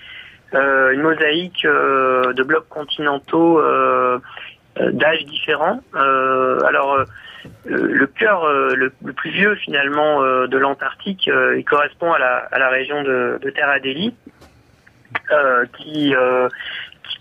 [0.53, 3.61] une mosaïque de blocs continentaux
[4.79, 5.81] d'âges différents.
[5.93, 7.03] alors,
[7.65, 13.49] le cœur le, plus vieux finalement de l'Antarctique, il correspond à la, région de, de
[13.49, 14.15] Terre Adélie,
[15.77, 16.13] qui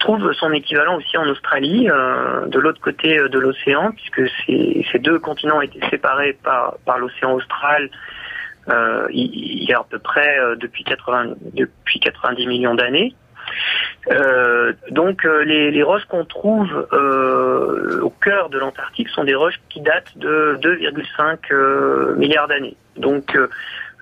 [0.02, 4.98] trouve son équivalent aussi en Australie, euh, de l'autre côté euh, de l'océan, puisque ces,
[4.98, 7.88] deux continents ont été séparés par, l'océan austral
[8.68, 13.14] euh, il, y a à peu près depuis, 80, depuis 90 millions d'années.
[14.90, 16.70] Donc les, les, roches qu'on trouve
[18.02, 22.76] au cœur de l'Antarctique sont des roches qui datent de 2,5 milliards d'années.
[22.96, 23.36] Donc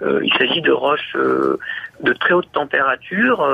[0.00, 3.46] il s'agit de roches de très haute température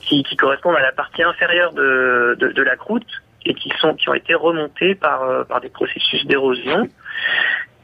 [0.00, 3.06] qui, qui, correspondent à la partie inférieure de, de, la croûte
[3.44, 6.88] et qui sont qui ont été remontées par euh, par des processus d'érosion.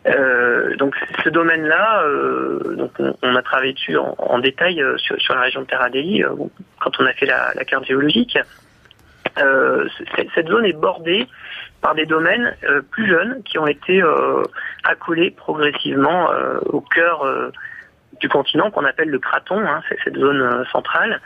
[0.07, 2.89] Euh, donc ce domaine-là, euh,
[3.23, 6.35] on, a travaillé dessus en, détail euh, sur, sur, la région de euh,
[6.81, 8.39] quand on a fait la carte géologique.
[9.37, 11.27] cette zone est bordée
[11.81, 12.55] par des domaines
[12.91, 14.03] plus jeunes qui ont été
[14.85, 16.29] accolés progressivement
[16.67, 17.27] au cœur
[18.21, 21.21] du continent qu'on appelle le craton, hein, c'est cette zone centrale.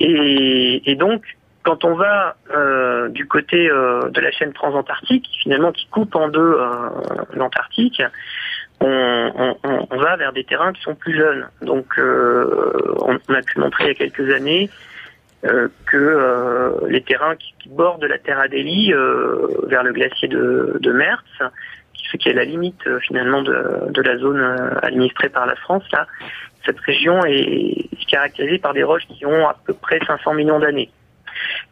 [0.00, 1.22] Et, donc,
[1.62, 6.28] quand on va euh, du côté euh, de la chaîne transantarctique, finalement qui coupe en
[6.28, 6.88] deux euh,
[7.34, 8.02] l'Antarctique,
[8.80, 9.56] on,
[9.90, 11.48] va vers des terrains qui sont plus jeunes.
[11.62, 14.70] Donc, on, a pu montrer il y a quelques années
[15.42, 18.92] que les terrains qui, bordent la Terre Adélie
[19.64, 21.24] vers le glacier de, de Mertz,
[22.10, 24.40] ce qui est la limite finalement de, de la zone
[24.82, 26.06] administrée par la France, là,
[26.64, 30.90] cette région est caractérisée par des roches qui ont à peu près 500 millions d'années.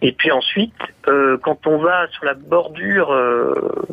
[0.03, 0.75] Et puis ensuite,
[1.09, 3.87] euh, quand on va sur la bordure euh,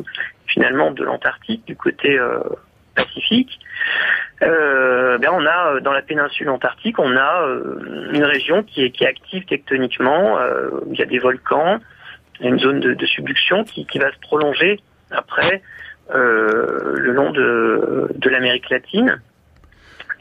[0.46, 2.40] finalement de l'Antarctique, du côté euh,
[2.94, 3.58] Pacifique,
[4.42, 7.46] ben on a dans la péninsule antarctique, on a
[8.12, 10.38] une région qui est, qui est active tectoniquement.
[10.90, 11.78] il y a des volcans,
[12.40, 15.62] il y a une zone de, subduction qui, qui, va se prolonger après
[16.10, 19.20] le long de, de l'Amérique latine.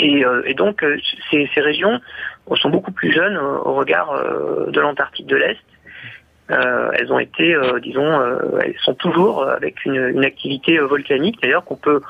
[0.01, 0.97] Euh, et, donc, euh,
[1.29, 1.99] ces, régions
[2.55, 5.59] sont beaucoup plus jeunes au regard euh, de l'Antarctique de l'Est.
[6.49, 8.21] elles ont été, disons,
[8.61, 12.01] elles sont toujours avec une, activité volcanique, d'ailleurs qu'on peut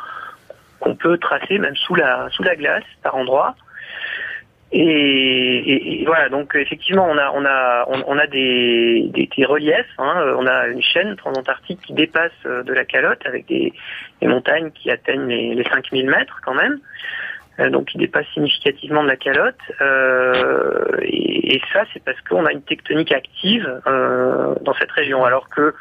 [0.82, 3.56] qu'on peut tracer même sous la sous la glace par endroits.
[4.74, 9.94] Et, voilà, donc effectivement, on a on a on, a des, des, reliefs.
[9.98, 10.34] Hein.
[10.38, 13.74] on a une chaîne transantarctique qui dépasse de la calotte avec des,
[14.22, 16.80] montagnes qui atteignent les, les 5000 mètres quand même.
[17.60, 19.60] Euh, donc il dépasse significativement de la calotte.
[19.82, 25.50] Euh, et, ça, c'est parce qu'on a une tectonique active euh, dans cette région, alors
[25.50, 25.74] que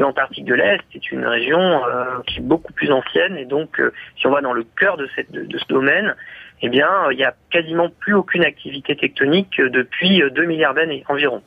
[0.00, 1.82] l'Antarctique de l'Est est une région
[2.26, 3.80] qui est beaucoup plus ancienne, et donc
[4.18, 6.14] si on va dans le cœur de, cette, de, ce domaine,
[6.62, 11.42] eh bien, il n'y a quasiment plus aucune activité tectonique depuis 2 milliards d'années environ.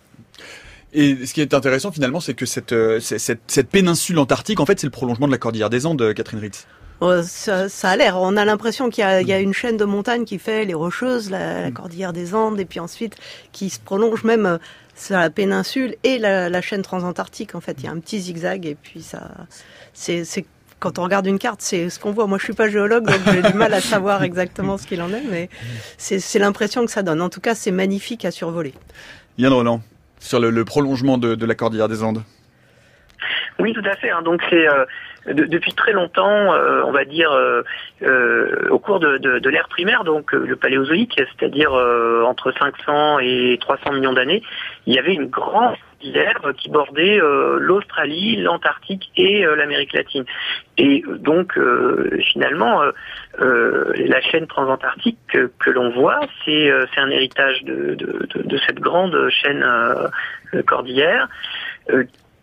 [0.94, 4.80] Et ce qui est intéressant finalement, c'est que cette, cette, cette, péninsule antarctique, en fait,
[4.80, 6.68] c'est le prolongement de la cordillère des Andes, Catherine Ritz.
[7.02, 8.18] Euh, ça, ça, a l'air.
[8.18, 11.32] On a l'impression qu'il y, y, a une chaîne de montagnes qui fait les Rocheuses,
[11.32, 11.74] la, la, mm.
[11.74, 13.16] cordillère des Andes, et puis ensuite
[13.52, 14.58] qui se prolonge même euh,
[15.02, 17.56] sur la péninsule et la, la, chaîne transantarctique.
[17.56, 19.32] En fait, il y a un petit zigzag, et puis ça,
[19.94, 20.46] c'est
[20.82, 22.26] quand on regarde une carte, c'est ce qu'on voit.
[22.28, 25.14] Moi, je suis pas géologue, donc j'ai du mal à savoir exactement ce qu'il en
[25.14, 25.50] est, mais
[25.98, 27.22] c'est l'impression que ça donne.
[27.22, 28.74] En tout cas, c'est magnifique à survoler.
[29.38, 29.82] Yann Roland,
[30.20, 32.24] sur le, le prolongement de, de, la cordillère des Andes.
[33.60, 34.10] Oui, tout à fait.
[34.10, 34.22] Hein.
[34.24, 34.86] Donc c'est euh,
[35.28, 37.62] depuis très longtemps, euh, on va dire, euh,
[38.02, 43.58] euh, au cours de, de, de l'ère primaire, donc le paléozoïque, c'est-à-dire entre 500 et
[43.62, 44.42] 300 millions d'années,
[44.88, 45.76] il y avait une grande
[46.58, 47.20] qui bordait
[47.60, 50.26] l'Australie, l'Antarctique et l'Amérique latine.
[50.80, 51.60] Et donc,
[52.32, 52.82] finalement,
[53.38, 59.30] la chaîne transantarctique que, que l'on voit, c'est un héritage de, de, de, cette grande
[59.30, 59.64] chaîne
[60.66, 61.28] cordillère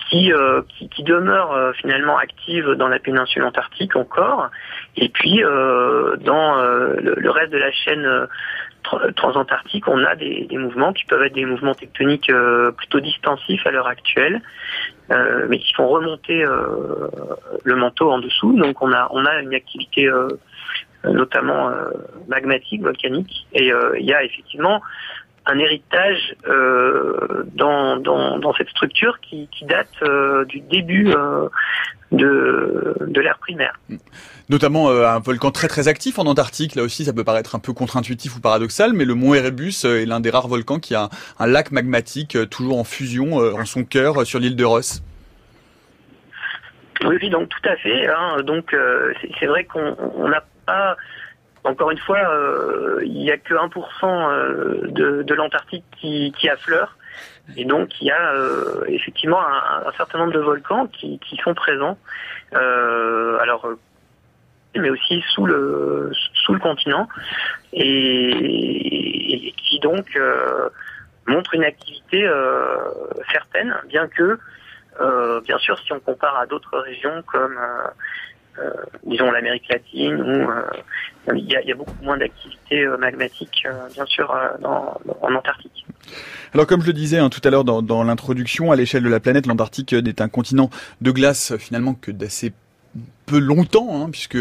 [0.09, 4.51] qui, euh, qui, qui, demeure euh, finalement active dans la péninsule antarctique encore,
[4.97, 8.27] et puis euh, dans le, reste de la chaîne
[9.17, 12.33] transantarctique, on a des, des, mouvements qui peuvent être des mouvements tectoniques
[12.77, 14.41] plutôt distensifs à l'heure actuelle,
[15.11, 16.43] mais qui font remonter
[17.65, 18.57] le manteau en dessous.
[18.57, 20.11] Donc on a on a une activité
[21.05, 21.71] notamment
[22.29, 24.81] magmatique, volcanique, et il y a effectivement
[25.49, 31.49] un héritage euh, dans, dans, dans, cette structure qui, qui date euh, du début euh,
[32.13, 33.81] de, de l'ère primaire.
[34.51, 37.73] Notamment un volcan très très actif en Antarctique, là aussi ça peut paraître un peu
[37.73, 41.09] contre-intuitif ou paradoxal, mais le mont Erebus est l'un des rares volcans qui a
[41.39, 45.03] un, lac magmatique toujours en fusion en son cœur sur l'île de Ross.
[47.05, 48.07] Oui, donc tout à fait.
[48.07, 48.43] Hein.
[48.43, 48.75] Donc
[49.39, 50.97] c'est vrai qu'on a pas
[51.69, 52.19] encore une fois,
[53.03, 56.97] il n'y a que 1% de, de l'Antarctique qui, affleure.
[57.57, 58.35] Et donc il y a
[58.89, 61.99] effectivement un, certain nombre de volcans qui, sont présents.
[62.53, 63.67] alors
[64.77, 67.09] mais aussi sous le sous le continent
[67.73, 70.69] et, qui donc euh,
[71.27, 72.77] montre une activité euh,
[73.33, 74.39] certaine, bien que
[75.01, 77.57] euh, bien sûr si on compare à d'autres régions comme
[79.05, 85.87] disons l'Amérique latine où il y, a, beaucoup moins d'activité magmatique bien sûr en Antarctique.
[86.55, 89.09] Alors comme je le disais hein, tout à l'heure dans, dans l'introduction, à l'échelle de
[89.09, 92.53] la planète, l'Antarctique n'est un continent de glace finalement que d'assez
[93.29, 94.39] peu longtemps, hein, puisque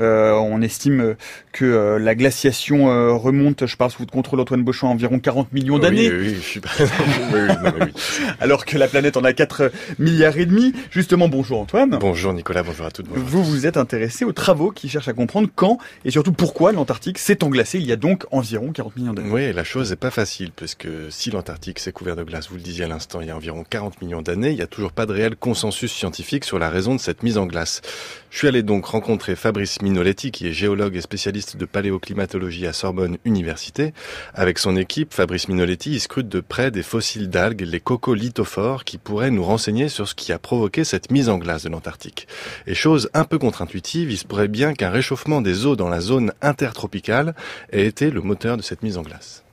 [0.00, 1.16] euh, on estime
[1.52, 5.18] que euh, la glaciation euh, remonte, je parle sous votre contrôle Antoine Beauchamp, à environ
[5.18, 6.10] 40 millions d'années.
[6.10, 6.60] Oui, oui, je suis
[8.40, 10.74] Alors que la planète en a 4 milliards et demi.
[10.90, 11.96] Justement, bonjour Antoine.
[11.98, 13.08] Bonjour Nicolas, bonjour à toutes.
[13.08, 17.18] vous vous êtes intéressé aux travaux qui cherchent à comprendre quand et surtout pourquoi l'Antarctique
[17.18, 19.30] s'est englacé il y a donc environ 40 millions d'années.
[19.30, 22.56] Oui, la chose n'est pas facile, parce que si l'Antarctique s'est couvert de glace, vous
[22.56, 24.92] le disiez à l'instant, il y a environ 40 millions d'années, il n'y a toujours
[24.92, 27.80] pas de réel consensus scientifique sur la raison de cette mise en glace.
[28.30, 32.72] Je suis allé donc rencontrer Fabrice Minoletti, qui est géologue et spécialiste de paléoclimatologie à
[32.72, 33.94] Sorbonne Université.
[34.34, 38.98] Avec son équipe, Fabrice Minoletti, il scrute de près des fossiles d'algues, les coccolithophores, qui
[38.98, 42.26] pourraient nous renseigner sur ce qui a provoqué cette mise en glace de l'Antarctique.
[42.66, 46.00] Et chose un peu contre-intuitive, il se pourrait bien qu'un réchauffement des eaux dans la
[46.00, 47.34] zone intertropicale
[47.72, 49.44] ait été le moteur de cette mise en glace.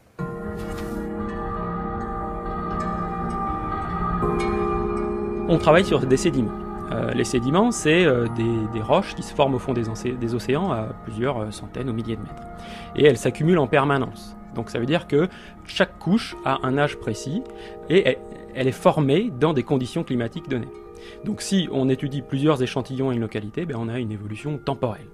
[5.47, 6.62] On travaille sur des sédiments.
[6.93, 10.89] Euh, les sédiments, c'est euh, des, roches qui se forment au fond des, océans à
[11.03, 12.43] plusieurs euh, centaines ou milliers de mètres.
[12.95, 14.36] Et elles s'accumulent en permanence.
[14.56, 15.27] Donc ça veut dire que
[15.65, 17.41] chaque couche a un âge précis
[17.89, 18.17] et
[18.53, 20.67] elle, est formée dans des conditions climatiques données.
[21.25, 25.08] Donc si on étudie plusieurs échantillons à une localité, ben, on a une évolution temporelle.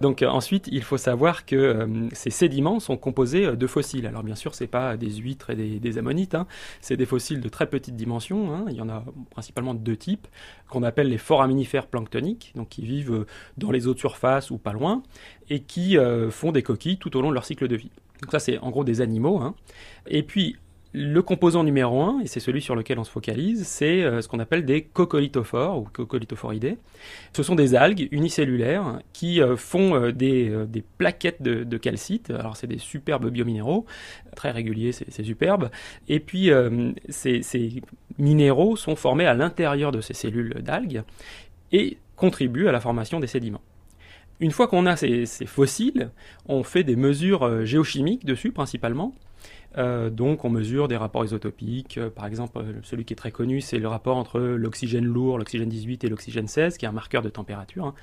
[0.00, 4.06] Donc euh, ensuite, il faut savoir que euh, ces sédiments sont composés euh, de fossiles.
[4.06, 6.46] Alors bien sûr, ce n'est pas des huîtres et des, ammonites, hein.
[6.80, 8.54] c'est des fossiles de très petite dimension.
[8.54, 8.64] Hein.
[8.68, 10.26] Il y en a principalement deux types,
[10.68, 13.26] qu'on appelle les foraminifères planctoniques, donc qui vivent
[13.58, 15.02] dans les eaux de surface ou pas loin,
[15.48, 15.96] et qui
[16.30, 17.90] font des coquilles tout au long de leur cycle de vie.
[18.22, 19.38] Donc ça, c'est en gros des animaux.
[19.38, 19.54] Hein.
[20.06, 20.56] Et puis,
[20.96, 24.28] le composant numéro un, et c'est celui sur lequel on se focalise, c'est euh, ce
[24.28, 26.78] qu'on appelle des coccolithophores ou coccolithophoridés.
[27.32, 32.30] Ce sont des algues unicellulaires qui euh, font euh, des, plaquettes de, calcite.
[32.30, 33.86] Alors c'est des superbes biominéraux,
[34.36, 35.68] très réguliers, c'est superbe.
[36.08, 36.50] Et puis
[37.08, 37.82] ces,
[38.16, 41.02] minéraux sont formés à l'intérieur de ces cellules d'algues
[41.72, 43.62] et contribuent à la formation des sédiments.
[44.38, 46.10] Une fois qu'on a ces, fossiles,
[46.46, 49.12] on fait des mesures géochimiques dessus principalement
[49.76, 51.98] euh, donc on mesure des rapports isotopiques.
[51.98, 55.38] Euh, par exemple, euh, celui qui est très connu, c'est le rapport entre l'oxygène lourd,
[55.38, 57.86] l'oxygène 18 et l'oxygène 16, qui est un marqueur de température.
[57.86, 57.94] Hein.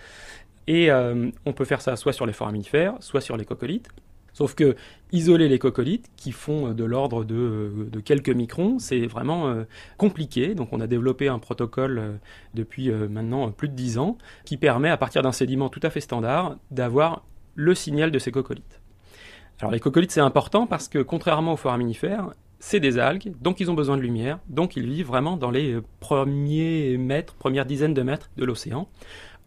[0.67, 3.89] Et on peut faire ça soit sur les foraminifères, soit sur les coccolithes.
[4.31, 4.77] Sauf que
[5.11, 9.53] isoler les coccolithes, qui font de l'ordre de, quelques microns, c'est vraiment
[9.97, 10.53] compliqué.
[10.53, 12.19] Donc on a développé un protocole
[12.53, 15.99] depuis maintenant plus de 10 ans qui permet, à partir d'un sédiment tout à fait
[15.99, 18.80] standard, d'avoir le signal de ces coccolithes.
[19.61, 23.69] Alors les coccolithes, c'est important parce que contrairement aux foraminifères, c'est des algues, donc ils
[23.69, 27.93] ont besoin de lumière, donc ils vivent vraiment dans les euh, premiers mètres, premières dizaines
[27.93, 28.89] de mètres de l'océan.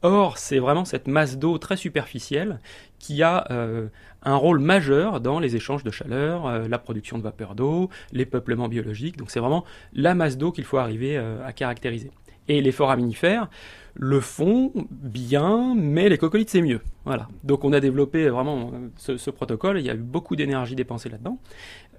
[0.02, 2.60] Or, c'est vraiment cette masse d'eau très superficielle
[3.00, 3.88] qui a euh,
[4.22, 8.26] un rôle majeur dans les échanges de chaleur, euh, la production de vapeur d'eau, les
[8.26, 9.16] peuplements biologiques.
[9.16, 12.12] Donc c'est vraiment la masse d'eau qu'il faut arriver à caractériser.
[12.48, 13.48] Et les foraminifères,
[13.94, 16.80] le font bien, mais les coccolithes c'est mieux.
[17.04, 17.28] Voilà.
[17.42, 21.38] Donc on a développé vraiment ce, protocole, il y a eu beaucoup d'énergie dépensée là-dedans.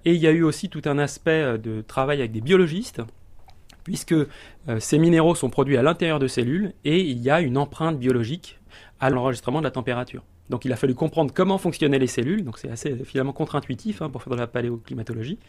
[0.03, 3.01] Et il y a eu aussi tout un aspect euh, de travail avec des biologistes,
[3.83, 4.25] puisque euh,
[4.79, 8.59] ces minéraux sont produits à l'intérieur de cellules et il y a une empreinte biologique
[8.99, 10.23] à l'enregistrement de la température.
[10.49, 14.09] Donc il a fallu comprendre comment fonctionnaient les cellules, donc c'est assez finalement contre-intuitif hein,
[14.09, 15.39] pour faire de la paléoclimatologie.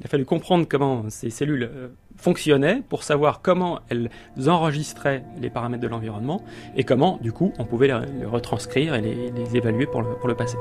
[0.00, 4.10] Il a fallu comprendre comment ces cellules euh, fonctionnaient pour savoir comment elles
[4.46, 6.44] enregistraient les paramètres de l'environnement
[6.76, 10.56] et comment du coup on pouvait les, retranscrire et les, évaluer pour le passé.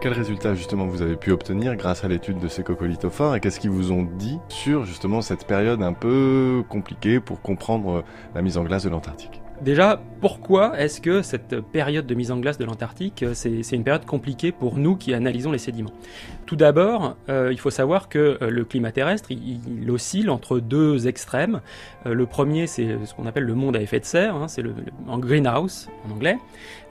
[0.00, 3.60] Quels résultats justement vous avez pu obtenir grâce à l'étude de ces coccolithophores et qu'est-ce
[3.60, 8.02] qu'ils vous ont dit sur justement cette période un peu compliquée pour comprendre
[8.34, 9.42] la mise en glace de l'Antarctique?
[9.62, 13.84] Déjà, pourquoi est-ce que cette période de mise en glace de l'Antarctique, euh, c'est une
[13.84, 15.92] période compliquée pour nous qui analysons les sédiments?
[16.46, 21.08] Tout d'abord, euh, il faut savoir que euh, le climat terrestre, il, oscille entre deux
[21.08, 21.60] extrêmes.
[22.06, 24.74] le premier, c'est ce qu'on appelle le monde à effet de serre, hein, c'est le,
[25.08, 26.38] en greenhouse en anglais,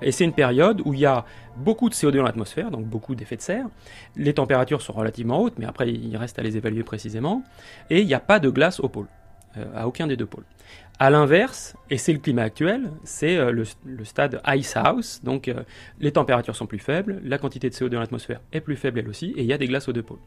[0.01, 3.15] et c'est une période où il y a beaucoup de CO2 dans l'atmosphère, donc beaucoup
[3.15, 3.65] d'effets de serre.
[4.15, 7.41] Les températures sont relativement hautes, mais après, il reste à les évaluer précisément,
[7.89, 9.07] et il n'y a pas de glace au pôle.
[9.75, 10.45] à aucun des deux pôles.
[11.01, 15.63] À l'inverse, et c'est le climat actuel, c'est euh, le, stade ice house, donc euh,
[16.01, 19.07] les températures sont plus faibles, la quantité de CO2 dans l'atmosphère est plus faible elle
[19.07, 20.19] aussi, et il y a des glaces aux deux pôles.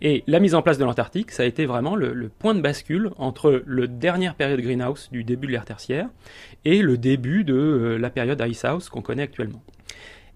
[0.00, 3.10] Et la mise en place de l'Antarctique, ça a été vraiment le, point de bascule
[3.16, 6.08] entre la dernière période greenhouse du début de l'ère tertiaire
[6.64, 9.64] et le début de euh, la période ice house qu'on connaît actuellement.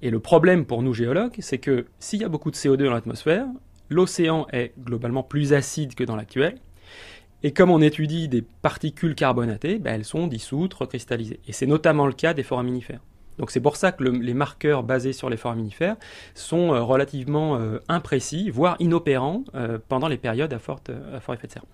[0.02, 2.92] Et le problème pour nous géologues, c'est que s'il y a beaucoup de CO2 dans
[2.92, 3.46] l'atmosphère,
[3.88, 6.58] l'océan est globalement plus acide que dans l'actuel,
[7.46, 11.38] et comme on étudie des particules carbonatées, ben, elles sont dissoutes, recristallisées.
[11.46, 12.98] Et c'est notamment le cas des foraminifères.
[13.38, 15.94] Donc c'est pour ça que les marqueurs basés sur les foraminifères
[16.34, 21.36] sont euh, relativement euh, imprécis, voire inopérants euh, pendant les périodes à, forte, à fort
[21.36, 21.66] effet de serre.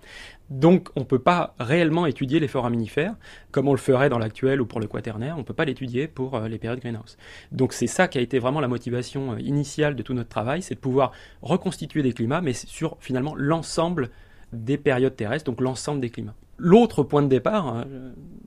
[0.51, 3.15] Donc on ne peut pas réellement étudier les foraminifères
[3.49, 6.07] comme on le ferait dans l'actuel ou pour le quaternaire, on ne peut pas l'étudier
[6.07, 7.17] pour les périodes greenhouse.
[7.51, 10.75] Donc c'est ça qui a été vraiment la motivation initiale de tout notre travail, c'est
[10.75, 14.11] de pouvoir reconstituer des climats, mais sur finalement l'ensemble
[14.53, 16.35] des périodes terrestres, donc l'ensemble des climats.
[16.57, 17.85] L'autre point de départ, hein,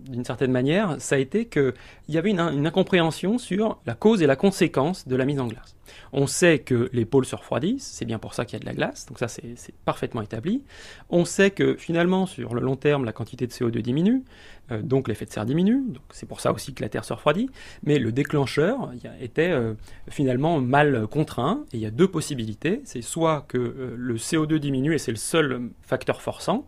[0.09, 1.75] d'une certaine manière, ça a été qu'il
[2.09, 5.77] y avait une, incompréhension sur la cause et la conséquence de la mise en glace.
[6.13, 8.67] On sait que les pôles se refroidissent, c'est bien pour ça qu'il y a de
[8.67, 10.65] la glace, donc ça c'est parfaitement établi.
[11.11, 14.25] On sait que finalement, sur le long terme, la quantité de CO2 diminue,
[14.73, 17.13] euh, donc l'effet de serre diminue, donc c'est pour ça aussi que la Terre se
[17.13, 17.51] refroidit,
[17.83, 19.75] mais le déclencheur était euh,
[20.09, 24.57] finalement mal contraint, et il y a deux possibilités, c'est soit que euh, le CO2
[24.57, 26.67] diminue et c'est le seul facteur forçant,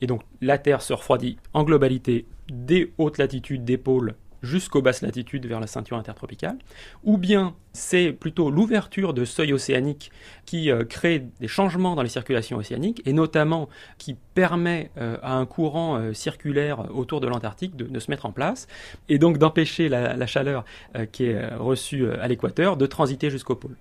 [0.00, 5.02] et donc la Terre se refroidit en globalité des hautes latitudes, des pôles, jusqu'aux basses
[5.02, 6.58] latitudes vers la ceinture intertropicale,
[7.02, 10.12] ou bien c'est plutôt l'ouverture de seuils océaniques
[10.46, 15.34] qui euh, crée des changements dans les circulations océaniques, et notamment qui permet euh, à
[15.34, 18.68] un courant euh, circulaire autour de l'Antarctique de, se mettre en place,
[19.08, 20.64] et donc d'empêcher la, chaleur
[21.12, 23.76] qui est reçue à l'équateur de transiter jusqu'au pôle.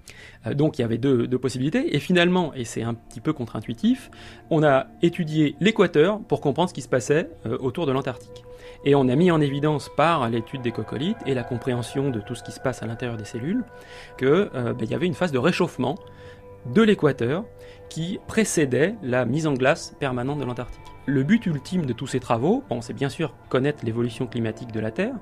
[0.53, 4.09] donc il y avait deux, deux possibilités, et finalement, et c'est un petit peu contre-intuitif,
[4.49, 8.43] on a étudié l'équateur pour comprendre ce qui se passait autour de l'Antarctique.
[8.85, 12.35] Et on a mis en évidence par l'étude des coccolithes et la compréhension de tout
[12.35, 13.63] ce qui se passe à l'intérieur des cellules
[14.17, 15.95] qu'il euh, ben, y avait une phase de réchauffement
[16.73, 17.45] de l'équateur
[17.89, 20.81] qui précédait la mise en glace permanente de l'Antarctique.
[21.05, 24.89] Le but ultime de tous ces travaux, c'est bien sûr connaître l'évolution climatique de la
[24.89, 25.15] Terre,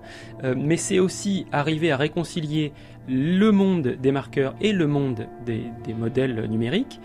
[0.44, 2.72] euh, mais c'est aussi arriver à réconcilier
[3.08, 7.00] le monde des marqueurs et le monde des modèles numériques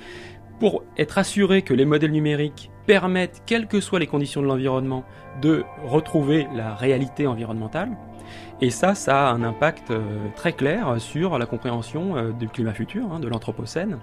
[0.60, 5.04] pour être assuré que les modèles numériques permettent, quelles que soient les conditions de l'environnement,
[5.40, 7.90] de retrouver la réalité environnementale.
[8.60, 10.00] Et ça, ça a un impact euh,
[10.34, 13.98] très clair sur la compréhension euh, du climat futur, hein, de l'Anthropocène,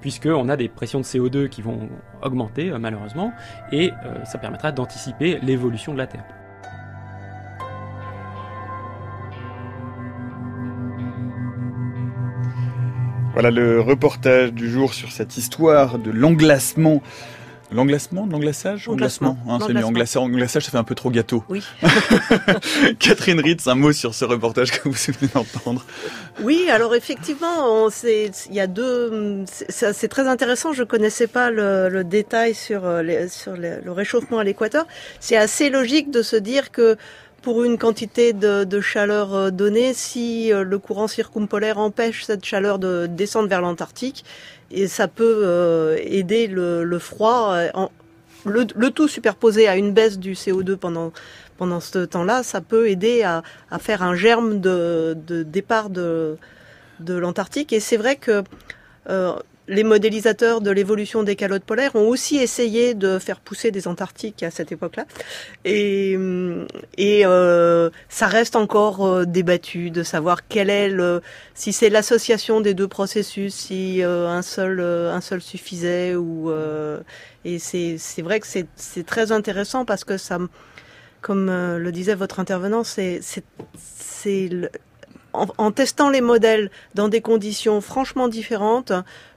[0.00, 1.88] puisqu'on a des pressions de CO2 qui vont
[2.22, 3.32] augmenter euh, malheureusement,
[3.72, 3.90] et
[4.24, 6.24] ça permettra d'anticiper l'évolution de la Terre.
[13.32, 17.02] Voilà le reportage du jour sur cette histoire de l'englacement.
[17.72, 19.36] L'englacement L'englaçage Englacement.
[19.48, 21.44] Hein, c'est Englaçage, ça fait un peu trop gâteau.
[21.48, 21.62] Oui.
[22.98, 25.84] Catherine Ritz, un mot sur ce reportage que vous venez d'entendre.
[26.42, 29.44] Oui, alors effectivement, il y a deux.
[29.46, 30.72] C'est très intéressant.
[30.72, 34.86] Je connaissais pas le, détail sur, euh, sur le réchauffement à l'équateur.
[35.20, 36.96] C'est assez logique de se dire que
[37.46, 42.80] pour une quantité de, chaleur euh, donnée, si euh, le courant circumpolaire empêche cette chaleur
[42.80, 44.24] de descendre vers l'Antarctique,
[44.70, 47.56] et ça peut euh, aider le, froid,
[48.44, 51.12] le, tout superposé à une baisse du CO2 pendant
[51.56, 53.42] pendant ce temps-là, ça peut aider à,
[53.78, 56.36] faire un germe de, départ de
[57.00, 57.72] de l'Antarctique.
[57.72, 58.42] Et c'est vrai que
[59.68, 64.42] les modélisateurs de l'évolution des calottes polaires ont aussi essayé de faire pousser des Antarctiques
[64.42, 65.06] à cette époque-là.
[65.64, 66.16] Et,
[66.96, 71.20] et euh, ça reste encore euh, débattu de savoir quel est le,
[71.54, 76.50] si c'est l'association des deux processus, si euh, un seul un seul suffisait ou
[77.44, 80.38] et c'est c'est vrai que c'est c'est très intéressant parce que ça,
[81.20, 84.50] comme le disait votre intervenant, c'est c'est
[85.32, 88.92] en, en, testant les modèles dans des conditions franchement différentes,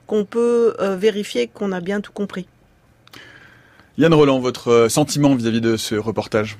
[0.09, 2.47] qu'on peut euh, vérifier qu'on a bien tout compris.
[3.99, 6.57] Yann Roland, votre euh, sentiment vis-à-vis de ce reportage?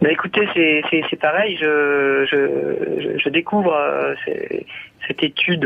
[0.00, 1.56] Bah écoutez, c'est pareil.
[1.60, 4.14] Je, je, je, découvre euh,
[5.06, 5.60] cette étude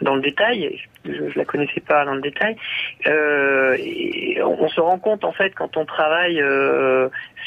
[0.00, 0.80] dans le détail.
[1.04, 2.56] Je, ne la connaissais pas dans le détail.
[3.04, 6.42] et on, se rend compte en fait quand on travaille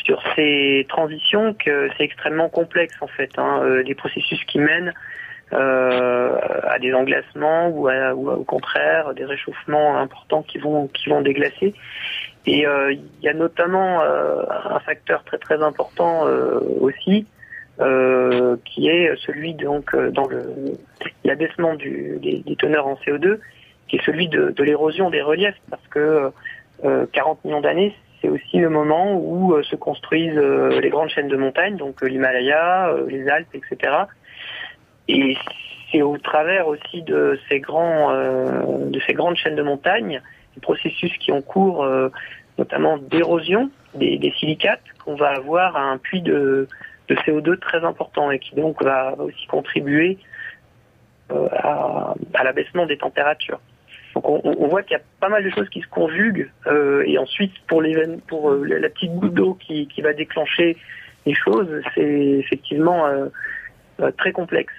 [0.03, 3.31] sur ces transitions que c'est extrêmement complexe en fait.
[3.39, 4.93] Hein, les processus qui mènent
[5.53, 11.75] euh, à des englacements ou, au contraire des réchauffements importants qui vont qui vont déglacer.
[12.47, 16.23] Et euh, il y a notamment euh, un facteur très très important
[16.81, 17.27] aussi,
[17.77, 20.43] qui est celui donc dans le
[21.23, 23.37] l'abaissement des, des, teneurs en CO2,
[23.87, 26.31] qui est celui de, de l'érosion des reliefs, parce que
[26.81, 30.41] 40 millions d'années, c'est aussi le moment où se construisent
[30.81, 34.05] les grandes chaînes de montagnes, donc l'Himalaya, les Alpes, etc.
[35.07, 35.37] Et
[35.91, 40.21] c'est au travers aussi de ces grands, de ces grandes chaînes de montagnes,
[40.55, 41.87] des processus qui ont cours,
[42.57, 46.67] notamment d'érosion des, silicates, qu'on va avoir un puits de,
[47.09, 50.17] CO2 très important et qui donc va aussi contribuer
[51.29, 53.59] à, à l'abaissement des températures.
[54.15, 57.17] Donc on, voit qu'il y a pas mal de choses qui se conjuguent euh, et
[57.17, 57.83] ensuite pour,
[58.27, 60.77] pour euh, la petite goutte d'eau qui, va déclencher
[61.25, 62.01] les choses, c'est
[62.39, 64.73] effectivement euh, très complexe.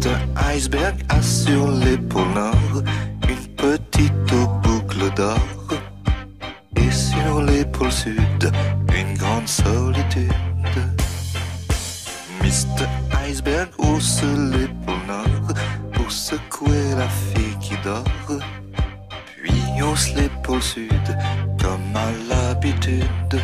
[0.00, 0.16] Mr.
[0.56, 2.82] Iceberg a sur l'épaule nord
[3.56, 4.32] petite
[4.62, 5.38] boucle d'or.
[6.74, 8.50] Et sur l'épaule sud,
[8.96, 10.32] une grande solitude.
[12.42, 12.86] Mr.
[13.28, 15.54] Iceberg hausse l'épaule nord
[15.92, 18.40] pour secouer la fille qui dort.
[19.42, 21.06] Puis hausse l'épaule sud
[21.60, 23.34] comme à l'habitude.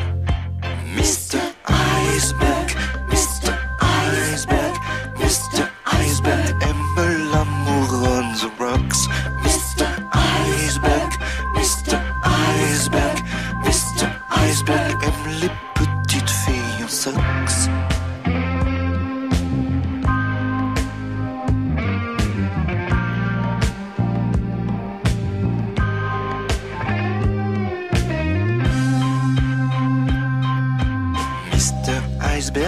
[0.96, 1.38] Mr.
[1.68, 2.65] Iceberg,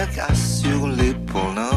[0.09, 1.68] fracas sur l'épaule.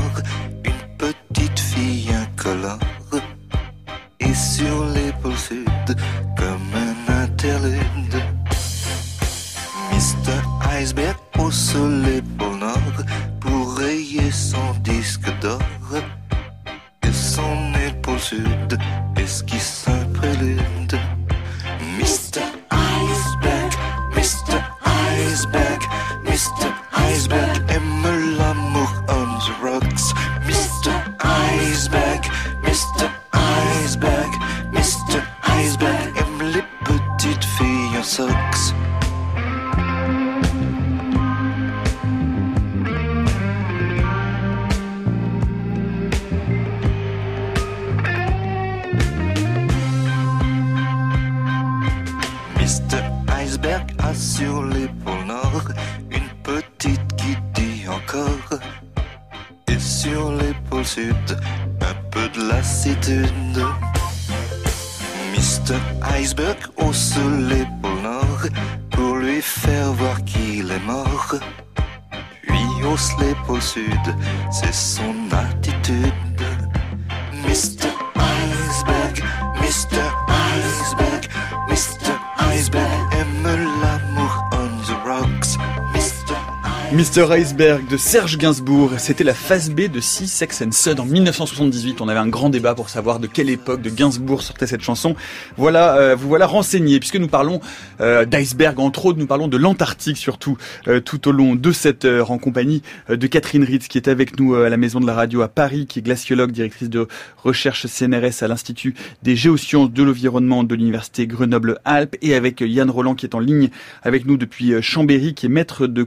[87.15, 87.31] Mr.
[87.31, 88.93] Iceberg de Serge Gainsbourg.
[88.97, 92.01] C'était la phase B de Sea Sex and Sud en 1978.
[92.01, 95.15] On avait un grand débat pour savoir de quelle époque de Gainsbourg sortait cette chanson.
[95.59, 97.61] Voilà, euh, vous voilà renseigné puisque nous parlons
[98.01, 100.57] euh, d'iceberg entre autres, nous parlons de l'Antarctique surtout
[100.89, 104.41] euh, tout au long de cette heure en compagnie de Catherine Ritz qui est avec
[104.41, 107.87] nous à la Maison de la Radio à Paris, qui est glaciologue, directrice de recherche
[107.89, 113.27] CNRS à l'Institut des géosciences de l'environnement de l'Université Grenoble-Alpes et avec Yann Roland qui
[113.27, 113.69] est en ligne
[114.03, 116.03] avec nous depuis Chambéry, qui est maître de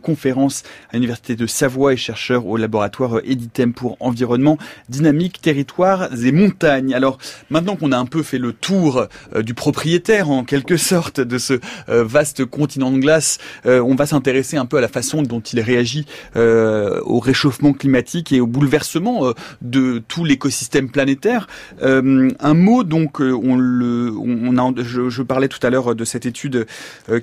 [0.95, 4.57] conférence l'Université de Savoie et chercheur au laboratoire Editem pour environnement,
[4.89, 6.93] dynamique, territoires et montagnes.
[6.93, 7.17] Alors
[7.49, 11.37] maintenant qu'on a un peu fait le tour euh, du propriétaire en quelque sorte de
[11.37, 15.21] ce euh, vaste continent de glace, euh, on va s'intéresser un peu à la façon
[15.21, 21.47] dont il réagit au réchauffement climatique et au bouleversement de tout l'écosystème planétaire.
[21.81, 24.13] un mot donc, on le,
[24.57, 26.65] a, je, parlais tout à l'heure de cette étude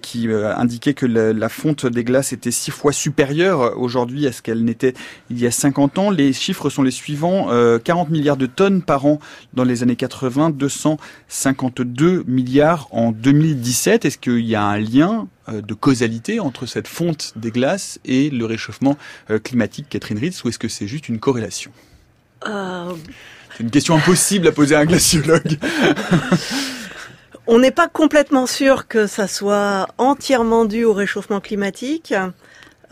[0.02, 4.64] qui indiquait que la fonte des glaces était six fois supérieure aujourd'hui à ce qu'elle
[4.64, 4.94] n'était
[5.30, 6.10] il y a 50 ans.
[6.10, 7.46] Les chiffres sont les suivants.
[7.82, 9.18] 40 euh, milliards de tonnes par an
[9.54, 14.04] dans les années 80, 252 milliards en 2017.
[14.04, 18.30] Est-ce qu'il y a un lien euh, de causalité entre cette fonte des glaces et
[18.30, 18.96] le réchauffement
[19.30, 21.70] euh, climatique, Catherine Ritz, ou est-ce que c'est juste une corrélation?
[22.44, 25.58] C'est une question impossible à poser à un glaciologue.
[27.46, 32.14] On n'est pas complètement sûr que ça soit entièrement dû au réchauffement climatique.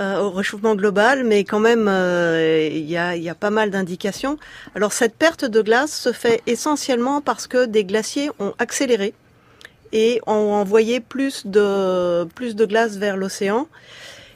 [0.00, 3.68] Euh, au réchauffement global, mais quand même, euh, il y, a, y, a, pas mal
[3.70, 4.38] d'indications.
[4.74, 9.12] Alors cette perte de glace se fait essentiellement parce que des glaciers ont accéléré
[9.92, 13.68] et ont envoyé plus de, plus de glace vers l'océan.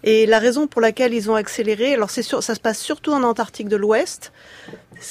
[0.02, 3.12] Et la raison pour laquelle ils ont accéléré, alors c'est sûr, ça se passe surtout
[3.12, 4.32] en Antarctique de l'Ouest.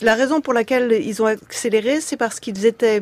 [0.03, 3.01] La raison pour laquelle ils ont accéléré, c'est parce qu'ils étaient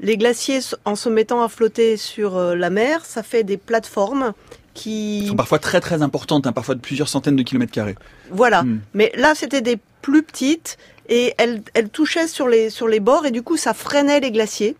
[0.00, 4.32] les glaciers en se mettant à flotter sur euh, la mer, ça fait des plateformes
[4.78, 7.96] qui sont parfois très très importantes, hein, parfois de plusieurs centaines de kilomètres carrés.
[8.30, 8.62] Voilà.
[8.62, 8.80] Hmm.
[8.94, 13.26] Mais là, c'était des plus petites et elles, elles touchaient sur les sur les bords
[13.26, 14.76] et du coup, ça freinait les glaciers.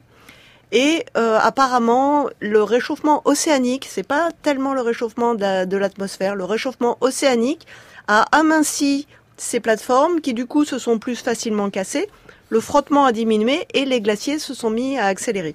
[0.71, 6.99] Et euh, apparemment, le réchauffement océanique, c'est pas tellement le réchauffement de l'atmosphère, le réchauffement
[7.01, 7.67] océanique
[8.07, 9.07] a aminci
[9.39, 12.09] ces plateformes qui du coup se sont plus facilement cassées.
[12.51, 15.55] Le frottement a diminué et les glaciers se sont mis à accélérer.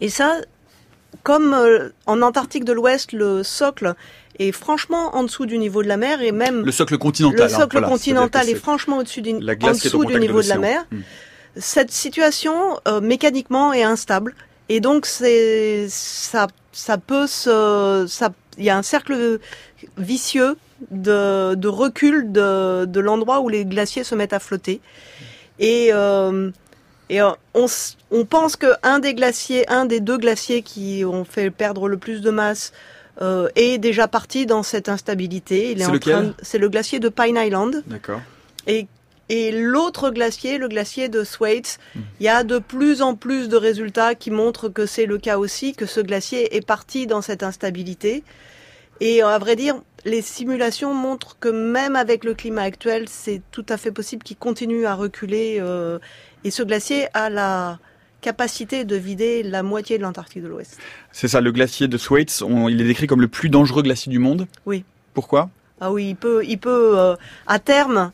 [0.00, 0.40] Et ça,
[1.22, 3.94] comme euh, en Antarctique de l'Ouest, le socle
[4.38, 7.50] est franchement en dessous du niveau de la mer et même le socle continental.
[7.50, 10.86] Le socle continental est, franchement au-dessus du, en dessous du niveau de la mer.
[10.90, 11.00] Hmm
[11.56, 14.34] cette situation euh, mécaniquement est instable
[14.68, 19.40] et donc c'est ça ça peut se ça il y a un cercle
[19.96, 20.56] vicieux
[20.90, 24.80] de, de recul de, de l'endroit où les glaciers se mettent à flotter
[25.58, 26.50] et euh,
[27.10, 27.66] et euh, on,
[28.12, 31.98] on pense que un des glaciers, un des deux glaciers qui ont fait perdre le
[31.98, 32.72] plus de masse
[33.20, 35.72] euh, est déjà parti dans cette instabilité.
[35.72, 37.82] Il est, est c'est le glacier de Pine Island.
[37.86, 38.20] D'accord.
[38.66, 38.86] Et
[39.28, 42.00] et l'autre glacier, le glacier de Thwaites, hmm.
[42.18, 45.38] il y a de plus en plus de résultats qui montrent que c'est le cas
[45.38, 48.24] aussi, que ce glacier est parti dans cette instabilité.
[48.98, 53.64] Et à vrai dire, les simulations montrent que même avec le climat actuel, c'est tout
[53.68, 55.58] à fait possible qu'il continue à reculer.
[55.60, 55.98] Euh,
[56.44, 57.78] et ce glacier a la
[58.20, 60.78] capacité de vider la moitié de l'Antarctique de l'Ouest.
[61.12, 64.18] C'est ça, le glacier de Thwaites, il est décrit comme le plus dangereux glacier du
[64.18, 64.84] monde Oui.
[65.14, 65.50] Pourquoi?
[65.80, 67.16] Ah oui, il peut, il peut euh,
[67.46, 68.12] à terme,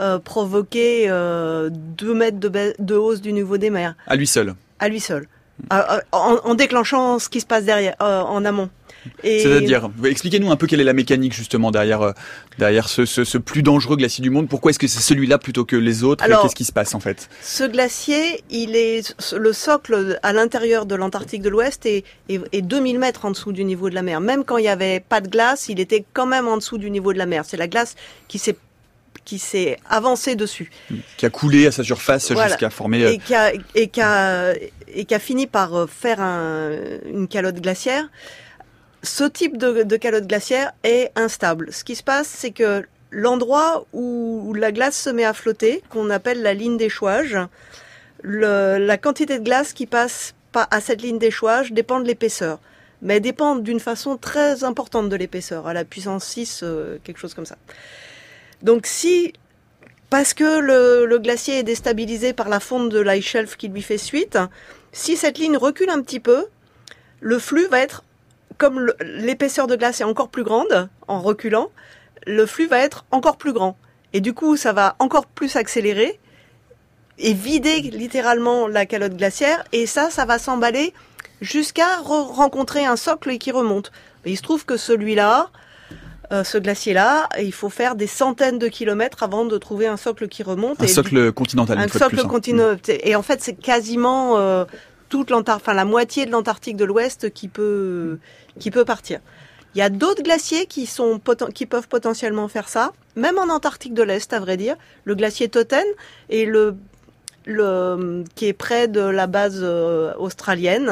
[0.00, 3.94] euh, provoquer euh, 2 mètres de, de, hausse du niveau des mers.
[4.06, 5.26] À lui seul À lui seul.
[5.72, 8.70] Euh, euh, en, en, déclenchant ce qui se passe derrière, en amont.
[9.22, 12.14] C'est-à-dire, expliquez-nous un peu quelle est la mécanique justement derrière
[12.58, 14.48] derrière ce, ce, ce plus dangereux glacier du monde.
[14.48, 16.24] Pourquoi est-ce que c'est celui-là plutôt que les autres?
[16.24, 17.28] Qu'est-ce qui se passe en fait?
[17.42, 22.62] Ce glacier, il est le socle à l'intérieur de l'Antarctique de l'Ouest est, est, est,
[22.62, 24.20] 2000 mètres en dessous du niveau de la mer.
[24.20, 26.90] Même quand il n'y avait pas de glace, il était quand même en dessous du
[26.90, 27.44] niveau de la mer.
[27.46, 27.94] C'est la glace
[28.28, 28.56] qui s'est
[29.24, 30.70] qui s'est avancé dessus.
[31.16, 33.04] Qui a coulé à sa surface jusqu'à former...
[33.04, 34.52] Et qui a, et qui a,
[34.88, 36.72] et qui a fini par euh, faire un,
[37.06, 38.08] une calotte glaciaire.
[39.02, 41.72] Ce type de, calotte glaciaire est instable.
[41.72, 46.08] Ce qui se passe, c'est que l'endroit où la glace se met à flotter, qu'on
[46.10, 47.36] appelle la ligne d'échouage,
[48.22, 52.60] la quantité de glace qui passe pas à cette ligne d'échouage dépend de l'épaisseur,
[53.00, 57.34] mais dépend d'une façon très importante de l'épaisseur, à la puissance 6, euh, quelque chose
[57.34, 57.56] comme ça.
[58.62, 59.32] Donc si,
[60.10, 63.98] parce que le, glacier est déstabilisé par la fonte de l'ice shelf qui lui fait
[63.98, 64.38] suite,
[64.92, 66.46] si cette ligne recule un petit peu,
[67.20, 68.04] le flux va être,
[68.58, 71.70] comme l'épaisseur de glace est encore plus grande, en reculant,
[72.26, 73.76] le flux va être encore plus grand.
[74.12, 76.18] Et du coup, ça va encore plus accélérer
[77.18, 79.64] et vider littéralement la calotte glaciaire.
[79.72, 80.92] Et ça, ça va s'emballer
[81.40, 83.92] jusqu'à rencontrer un socle qui remonte.
[84.24, 85.50] il se trouve que celui-là,
[86.32, 90.28] euh, ce glacier-là, il faut faire des centaines de kilomètres avant de trouver un socle
[90.28, 90.80] qui remonte.
[90.80, 91.78] Un socle continental.
[91.78, 92.28] Un socle hein.
[92.28, 92.98] continental.
[93.02, 94.64] Et en fait, c'est quasiment euh,
[95.08, 98.18] toute enfin la moitié de l'Antarctique de l'Ouest qui peut
[98.58, 99.20] qui peut partir.
[99.74, 101.20] Il y a d'autres glaciers qui sont
[101.54, 104.76] qui peuvent potentiellement faire ça, même en Antarctique de l'Est, à vrai dire.
[105.04, 105.84] Le glacier Totten
[106.28, 106.76] et le
[108.36, 110.90] qui est près de la base euh, australienne.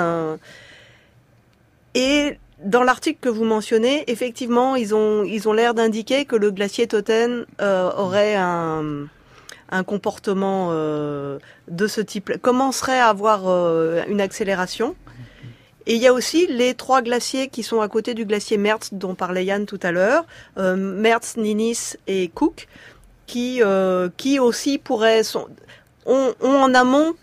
[1.94, 6.50] et dans l'article que vous mentionnez, effectivement, ils ont ils ont l'air d'indiquer que le
[6.50, 9.06] glacier Totten euh, aurait un,
[9.70, 11.38] un comportement euh,
[11.68, 13.46] de ce type, commencerait à avoir
[14.08, 14.94] une accélération.
[15.86, 18.90] Et il y a aussi les trois glaciers qui sont à côté du glacier Mertz
[18.92, 20.24] dont parlait Yann tout à l'heure,
[20.58, 22.68] euh, Mertz, Ninis et Cook,
[23.26, 25.48] qui euh, qui aussi pourraient sont,
[26.06, 27.14] ont, en amont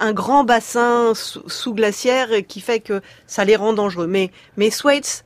[0.00, 4.06] un grand bassin sous, glaciaire qui fait que ça les rend dangereux.
[4.06, 5.24] Mais, mais Thwaites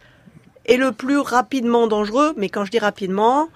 [0.67, 3.49] est le plus rapidement dangereux, mais quand je dis rapidement,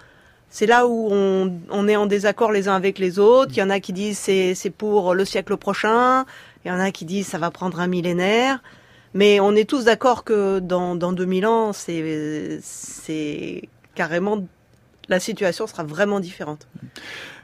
[0.51, 3.53] c'est là où on, on, est en désaccord les uns avec les autres.
[3.53, 6.24] Il y en a qui disent c'est, c'est pour le siècle prochain,
[6.64, 8.61] il y en a qui disent ça va prendre un millénaire.
[9.15, 14.45] Mais on est tous d'accord que dans, dans 2000 ans, c'est, c'est carrément
[15.09, 16.67] la situation sera vraiment différente.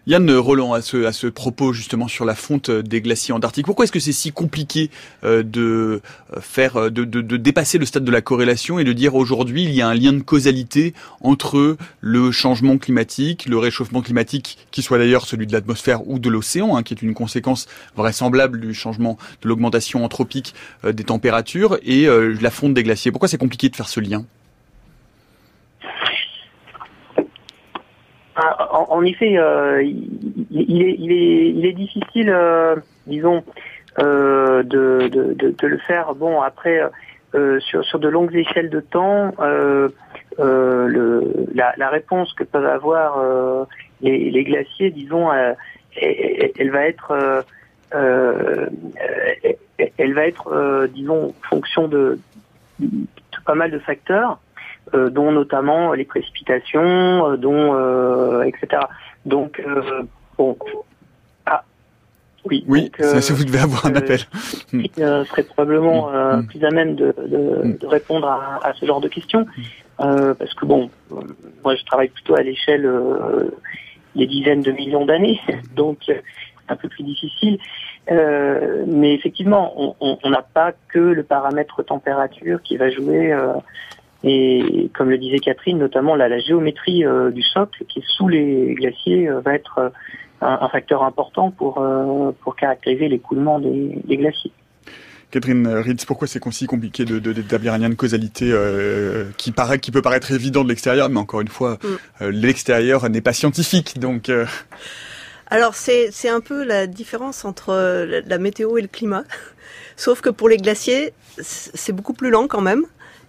[0.07, 3.93] Yann Roland, à ce, ce propos justement sur la fonte des glaciers antarctiques, pourquoi est-ce
[3.93, 4.91] que c'est si compliqué
[5.25, 6.01] euh, de
[6.37, 7.05] euh, faire, euh, de,
[7.37, 10.13] dépasser le stade de la corrélation et de dire aujourd'hui il y a un lien
[10.13, 16.09] de causalité entre le changement climatique, le réchauffement climatique, qui soit d'ailleurs celui de l'atmosphère
[16.09, 21.05] ou de l'océan, hein, qui est une conséquence vraisemblable du changement, de l'augmentation anthropique des
[21.05, 22.07] températures, et
[22.41, 23.11] la fonte des glaciers.
[23.11, 24.25] Pourquoi c'est compliqué de faire ce lien?
[28.71, 32.77] En, effet, euh, il, est, il, est, il est difficile, euh,
[33.07, 33.45] disons,
[33.99, 35.11] euh, de,
[35.63, 36.15] le faire.
[36.15, 36.81] Bon, après,
[37.61, 39.33] sur, sur de longues échelles de temps,
[40.39, 43.67] la, réponse que peuvent avoir
[44.01, 47.45] les, glaciers, disons, elle, va être,
[47.93, 48.71] elle
[50.15, 52.19] va être, disons, fonction de
[53.45, 54.39] pas mal de facteurs.
[54.95, 58.83] Euh, dont notamment les précipitations, euh, dont euh, etc.
[59.25, 59.63] Donc
[60.37, 60.57] bon.
[61.47, 61.63] Ah.
[62.45, 64.19] Oui, oui ça, vous devez avoir un appel.
[64.71, 66.41] Qui serait probablement mm.
[66.41, 66.47] Mm.
[66.47, 67.77] plus à même de, de, mm.
[67.79, 69.47] de répondre à, à, ce genre de questions.
[70.01, 70.91] Euh, parce que bon,
[71.63, 73.51] moi je travaille plutôt à l'échelle euh,
[74.17, 75.41] des dizaines de millions d'années,
[75.77, 76.11] donc
[76.69, 77.59] un peu plus difficile.
[78.11, 83.33] Euh, mais effectivement, on n'a pas que le paramètre température qui va jouer
[84.23, 88.29] et comme le disait Catherine, notamment la, la géométrie euh, du socle qui est sous
[88.29, 89.89] les glaciers euh, va être euh,
[90.43, 91.87] un, facteur important pour,
[92.43, 94.53] pour caractériser l'écoulement des, des, glaciers.
[95.31, 98.51] Catherine Ritz, pourquoi c'est aussi compliqué de, d'établir un lien de causalité
[99.37, 101.77] qui paraît, qui peut paraître évident de l'extérieur, mais encore une fois,
[102.21, 102.29] mm.
[102.29, 104.33] l'extérieur n'est pas scientifique, donc.
[105.49, 107.75] Alors c'est, c'est un peu la différence entre
[108.27, 109.25] la météo et le climat,
[109.97, 112.87] sauf que pour les glaciers, c'est beaucoup plus lent quand même.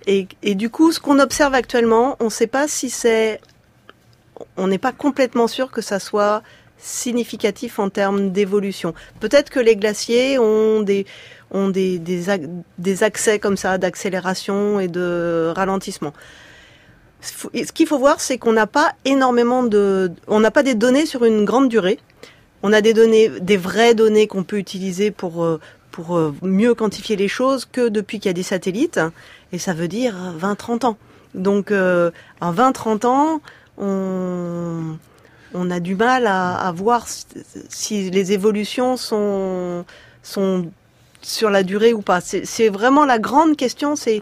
[0.08, 3.40] Et, du coup, ce qu'on observe actuellement, on ne sait pas si c'est,
[4.58, 6.42] on n'est pas complètement sûr que ça soit
[6.78, 8.96] significatif en termes d'évolution.
[9.20, 11.06] Peut-être que les glaciers ont des
[11.54, 12.24] ont des, des,
[12.78, 16.14] des accès comme ça d'accélération et de ralentissement.
[17.22, 21.06] Ce qu'il faut voir, c'est qu'on n'a pas énormément de, on n'a pas des données
[21.06, 22.00] sur une grande durée.
[22.64, 25.60] On a des données, des vraies données qu'on peut utiliser pour euh,
[25.92, 29.00] pour euh, mieux quantifier les choses que depuis qu'il y a des satellites,
[29.52, 30.98] et ça veut dire 20-30 ans.
[31.34, 33.42] Donc euh, en 20-30 ans,
[33.78, 34.98] on,
[35.54, 37.06] on, a du mal à, à, voir
[37.70, 39.86] si les évolutions sont,
[40.24, 40.70] sont
[41.22, 42.22] sur la durée ou pas.
[42.22, 44.22] C'est vraiment la grande question, c'est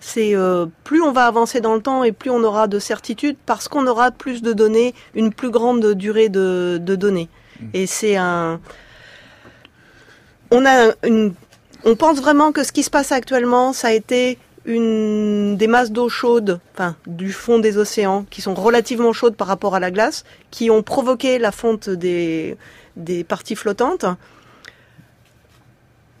[0.00, 3.36] c'est euh, plus on va avancer dans le temps et plus on aura de certitude
[3.46, 7.28] parce qu'on aura plus de données, une plus grande durée de, de données.
[7.60, 7.66] Mmh.
[7.74, 8.60] Et c'est un
[10.50, 11.34] on a une,
[11.84, 14.38] on pense vraiment que ce qui se passe actuellement, ça a été
[14.76, 16.60] des masses d'eau chaude,
[17.06, 20.82] du fond des océans, qui sont relativement chaudes par rapport à la glace, qui ont
[20.82, 22.56] provoqué la fonte des,
[22.96, 24.04] des parties flottantes.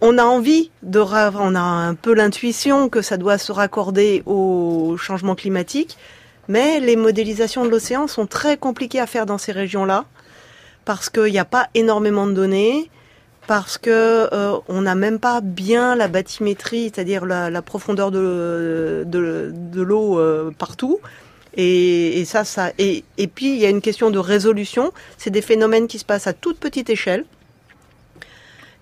[0.00, 4.96] On a envie de, on a un peu l'intuition que ça doit se raccorder au
[4.96, 5.98] changement climatique,
[6.46, 10.06] mais les modélisations de l'océan sont très compliquées à faire dans ces régions-là
[10.86, 12.90] parce qu'il n'y a pas énormément de données
[13.48, 19.82] parce que euh, on n'a même pas bien la bathymétrie, c'est-à-dire la, profondeur de, de,
[19.82, 21.00] l'eau euh, partout.
[21.56, 24.92] Et, ça, ça et, et puis il y a une question de résolution.
[25.16, 27.24] C'est des phénomènes qui se passent à toute petite échelle.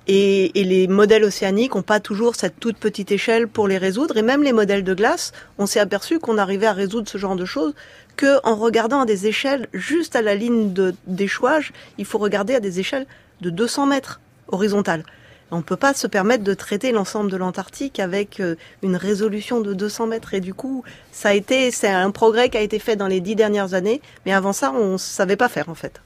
[0.08, 4.16] Et, et les modèles océaniques n'ont pas toujours cette toute petite échelle pour les résoudre.
[4.16, 7.36] Et même les modèles de glace, on s'est aperçu qu'on arrivait à résoudre ce genre
[7.36, 7.72] de choses
[8.16, 10.74] que en regardant à des échelles juste à la ligne
[11.06, 11.72] d'échouage.
[11.98, 13.06] Il faut regarder à des échelles
[13.42, 15.04] de 200 mètres horizontale.
[15.52, 19.60] On ne peut pas se permettre de traiter l'ensemble de l'Antarctique avec euh, une résolution
[19.60, 20.34] de 200 mètres.
[20.34, 20.82] Et du coup,
[21.12, 24.00] ça a été, c'est un progrès qui a été fait dans les dix dernières années.
[24.24, 26.02] Mais avant ça, on ne savait pas faire, en fait.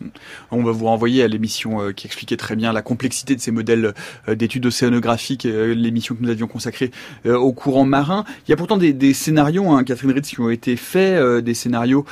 [0.51, 3.51] On va vous renvoyer à l'émission euh, qui expliquait très bien la complexité de ces
[3.51, 3.95] modèles
[4.29, 6.91] euh, d'études océanographiques, l'émission que nous avions consacrée
[7.25, 8.25] au courant marin.
[8.47, 12.05] Il y a pourtant des, scénarios, hein, Catherine Ritz, qui ont été faits, des scénarios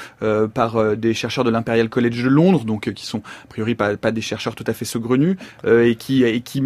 [0.55, 4.21] par des chercheurs de l'Imperial College de Londres, donc qui sont a priori pas, des
[4.21, 6.63] chercheurs tout à fait saugrenus, et qui, et qui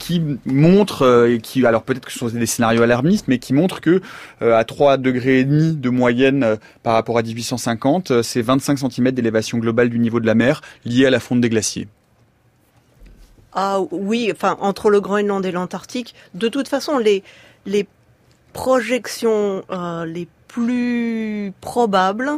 [0.00, 3.52] qui montre, euh, et qui, alors peut-être que ce sont des scénarios alarmistes, mais qui
[3.52, 4.00] montrent que
[4.42, 8.78] euh, à 3 degrés et demi de moyenne euh, par rapport à 1850, c'est 25
[8.78, 11.86] cm d'élévation globale du niveau de la mer liée à la fonte des glaciers.
[13.52, 17.22] Ah oui, enfin entre le Groenland et l'Antarctique, de toute façon les
[17.66, 17.86] les
[18.52, 19.62] projections
[20.06, 22.30] les plus probables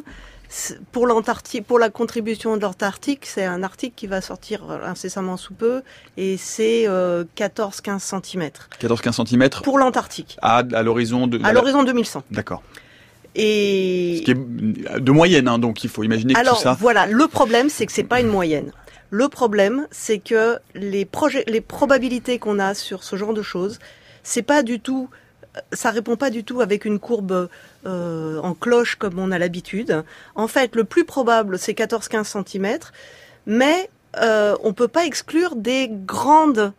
[0.92, 5.55] pour l'Antarctique, pour la contribution de l'Antarctique, c'est un article qui va sortir incessamment sous
[5.55, 5.82] peu
[6.16, 8.50] et c'est 14-15 cm.
[8.80, 10.36] 14-15 cm Pour l'Antarctique.
[10.42, 11.40] À, à l'horizon de.
[11.42, 12.24] À l'horizon 2100.
[12.30, 12.62] D'accord.
[13.34, 16.76] Et ce qui est de moyenne, hein, donc il faut imaginer que Alors, tout ça.
[16.78, 18.72] voilà, le problème, c'est que c'est pas une moyenne.
[19.11, 23.78] Le problème, c'est que les, projets, les probabilités qu'on a sur ce genre de choses,
[24.22, 25.09] c'est pas du tout,
[25.72, 27.48] ça répond pas du tout avec une courbe
[27.86, 30.05] euh, en cloche comme on a l'habitude.
[30.34, 32.78] En fait, le plus probable, c'est 14-15 cm,
[33.46, 36.72] mais euh, on peut pas exclure des grandes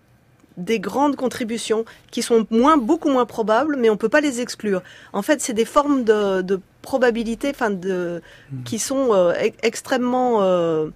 [0.56, 4.84] des grandes contributions qui sont moins, beaucoup moins probables, mais on peut pas les exclure.
[5.12, 8.22] En fait, c'est des formes de, de probabilité, enfin de,
[8.64, 10.90] qui sont euh, e- extrêmement euh,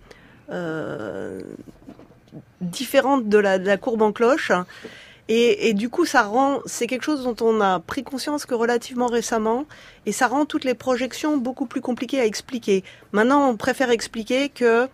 [2.62, 4.52] différentes de la, de la courbe en cloche.
[5.30, 8.56] Et, et du coup, ça rend, c'est quelque chose dont on a pris conscience que
[8.56, 9.66] relativement récemment,
[10.06, 12.84] et ça rend toutes les projections beaucoup plus compliquées à expliquer.
[13.12, 14.88] Maintenant, on préfère expliquer que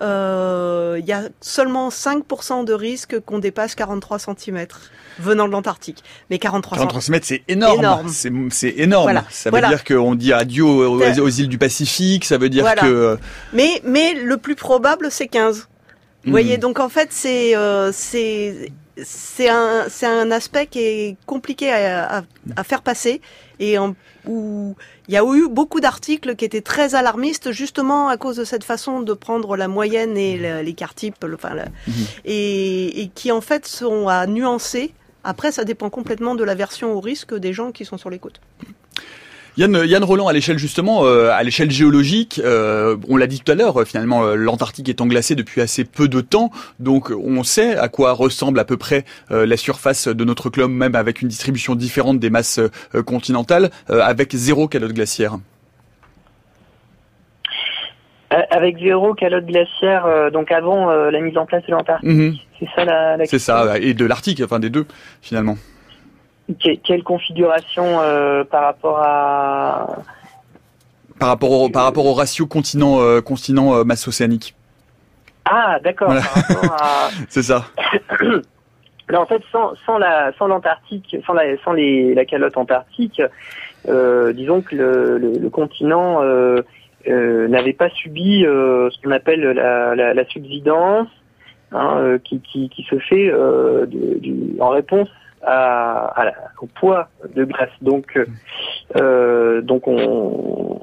[0.00, 4.66] euh, il y a seulement 5% de risque qu'on dépasse 43 cm
[5.18, 6.04] venant de l'Antarctique.
[6.30, 7.78] Mais 43 43 cm, c'est énorme.
[7.80, 8.08] Énorme.
[8.08, 9.04] C'est c'est énorme.
[9.04, 9.24] Voilà.
[9.28, 9.68] Ça veut Voilà.
[9.68, 12.24] dire qu'on dit adieu aux, îles du Pacifique.
[12.24, 12.82] Ça veut dire Voilà.
[12.82, 13.18] que
[13.52, 15.58] Mais, mais le plus probable, c'est 15.
[16.24, 16.30] Vous Hmm.
[16.30, 17.90] voyez, donc en fait, c'est euh,
[19.04, 22.22] c'est un c'est un aspect qui est compliqué à, à,
[22.56, 23.20] à faire passer
[23.60, 23.94] et en,
[24.26, 24.74] où
[25.08, 28.64] il y a eu beaucoup d'articles qui étaient très alarmistes justement à cause de cette
[28.64, 31.94] façon de prendre la moyenne et le- l'écart type, le- enfin, le- Mhm.
[32.24, 34.92] et, et qui en fait sont à nuancer.
[35.24, 38.18] Après, ça dépend complètement de la version au risque des gens qui sont sur les
[38.18, 38.40] côtes.
[39.58, 43.50] Yann, Yann Roland, à l'échelle justement, euh, à l'échelle géologique, euh, on l'a dit tout
[43.50, 47.76] à l'heure, euh, finalement, l'Antarctique étant glacée depuis assez peu de temps, donc on sait
[47.76, 51.74] à quoi ressemble à peu près la surface de notre globe, même avec une distribution
[51.74, 52.60] différente des masses
[53.04, 55.38] continentales, avec zéro calotte glaciaire.
[58.30, 62.08] Avec zéro calotte glaciaire, donc avant la mise en place de l'Antarctique.
[62.08, 62.36] Mhm.
[62.60, 64.86] C'est ça la, la C'est ça, et de l'Arctique, enfin des deux,
[65.20, 65.56] finalement.
[66.48, 69.86] Que- quelle configuration euh, par rapport à
[71.18, 74.54] Par rapport au, par rapport au ratio continent, euh, continent euh, masse océanique.
[75.44, 76.08] Ah, d'accord.
[76.10, 76.22] Voilà.
[76.80, 77.08] À...
[77.28, 77.64] C'est ça.
[79.10, 83.22] Là, en fait, sans, sans la, sans l'Antarctique, sans la, sans les, la calotte antarctique,
[83.88, 86.60] euh, disons que le, le, le continent euh,
[87.06, 91.08] n'avait pas subi ce qu'on appelle la, la, la subsidence,
[91.72, 95.08] hein, euh, qui, qui, qui se fait euh, du, du- en réponse
[95.42, 97.70] à, à la- au poids de glace.
[97.82, 98.18] Donc,
[98.96, 100.80] euh, donc on,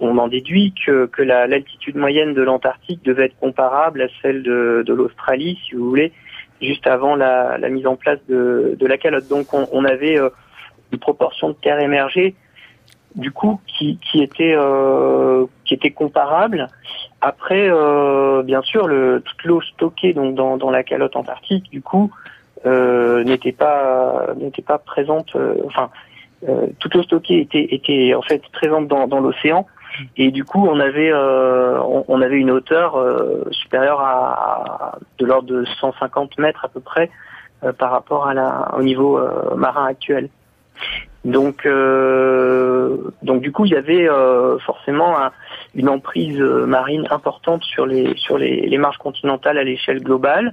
[0.00, 4.42] on en déduit que, que la- l'altitude moyenne de l'Antarctique devait être comparable à celle
[4.42, 6.12] de, de l'Australie, si vous voulez,
[6.60, 9.28] juste avant la, la mise en place de, de la calotte.
[9.28, 10.30] Donc on, on avait euh,
[10.92, 12.34] une proportion de terre émergée,
[13.14, 16.68] du coup, qui, qui était euh, qui était comparable.
[17.20, 21.82] Après, euh, bien sûr, le, toute l'eau stockée donc dans, dans la calotte antarctique, du
[21.82, 22.29] coup, euh,
[23.24, 25.34] n'était pas n'était pas présente.
[25.36, 25.90] euh, enfin,
[26.48, 29.66] euh, toute l'eau stockée était était en fait présente dans, dans l'océan.
[30.16, 35.48] Et du coup, on avait euh, on, avait une hauteur euh, supérieure à, de l'ordre
[35.48, 37.10] de 150 mètres à peu près
[37.64, 40.28] euh, par rapport à la au niveau euh, marin actuel.
[41.24, 45.32] Donc euh, donc du coup, il y avait euh, forcément un-
[45.74, 50.52] une emprise euh, marine importante sur les sur les, les marges continentales à l'échelle globale.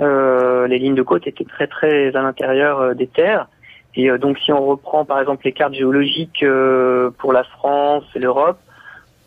[0.00, 3.48] Euh, les lignes de côte étaient très très à l'intérieur euh, des terres.
[3.94, 8.04] Et euh, donc si on reprend par exemple les cartes géologiques euh, pour la France
[8.14, 8.58] et l'Europe,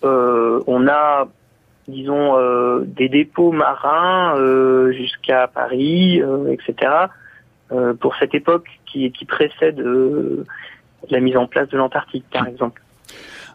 [0.04, 1.28] euh, on a
[1.88, 6.92] disons euh, des dépôts marins euh, jusqu'à Paris, euh, etc.
[7.72, 10.46] euh, pour cette époque qui, qui précède euh,
[11.10, 12.82] la mise en place de l'Antarctique par exemple.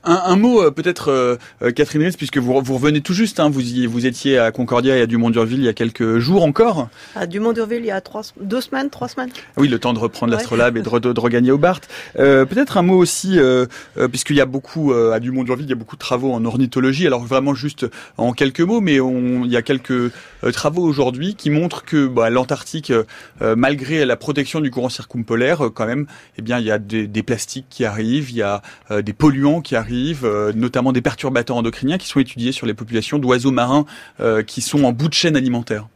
[0.06, 3.40] Un, un mot euh, peut-être, euh, euh, Catherine Ries, puisque vous, vous revenez tout juste,
[3.40, 6.44] hein, vous, y, vous étiez à Concordia et à Dumont-Durville il y a quelques jours
[6.44, 6.88] encore.
[7.16, 9.30] À Dumont-Durville, il y a trois, deux semaines, trois semaines.
[9.56, 10.38] Oui, le temps de reprendre Ouais.
[10.38, 11.80] l'Astrolabe et de, re- de regagner au Bart.
[12.18, 13.66] Euh, peut-être un mot aussi, euh,
[14.10, 17.06] puisqu'il y a beaucoup, euh, à Dumont-Durville, il y a beaucoup de travaux en ornithologie.
[17.06, 17.86] Alors vraiment juste
[18.16, 20.12] en quelques mots, mais on, il y a quelques
[20.52, 22.92] travaux aujourd'hui qui montrent que bah, l'Antarctique,
[23.40, 26.06] malgré la protection du courant circumpolaire, quand même,
[26.38, 28.62] eh bien, il y a des, des plastiques qui arrivent, il y a
[29.02, 33.18] des polluants qui arrivent, euh, notamment des perturbateurs endocriniens qui sont étudiés sur les populations
[33.18, 33.84] d'oiseaux marins
[34.20, 35.88] euh, qui sont en bout de chaîne alimentaire.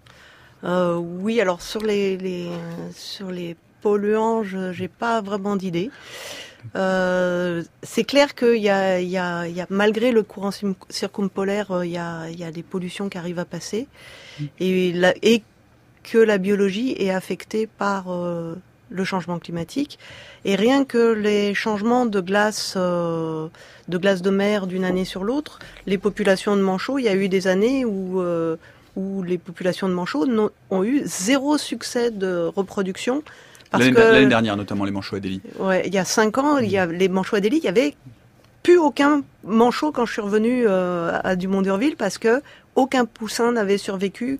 [0.65, 2.49] Euh, oui, alors sur les, les
[2.95, 5.91] sur les polluants, je j'ai pas vraiment d'idée.
[6.77, 10.53] Euh, c'est clair qu'il y a, y, y malgré le courant
[10.91, 13.89] circumpolaire, il y a, il y a des pollutions qui arrivent à passer
[14.59, 15.43] et, la, et
[16.03, 18.57] que la biologie est affectée par euh,
[18.91, 19.99] le changement climatique.
[20.45, 23.49] Et rien que les changements de glace, euh,
[23.91, 27.15] de glace de mer d'une année sur l'autre, les populations de manchots, il y a
[27.15, 28.57] eu des années où euh,
[28.97, 30.27] où les populations de manchots
[30.71, 33.23] ont eu zéro succès de reproduction.
[33.73, 35.41] L'année que dernière, notamment les manchots Adélie.
[35.59, 37.95] ouais, il y a cinq ans, il y a les manchots Adélie, il y avait
[38.63, 42.43] plus aucun manchot quand je suis revenue euh, à Dumont-Durville parce que
[42.75, 44.39] aucun poussin n'avait survécu.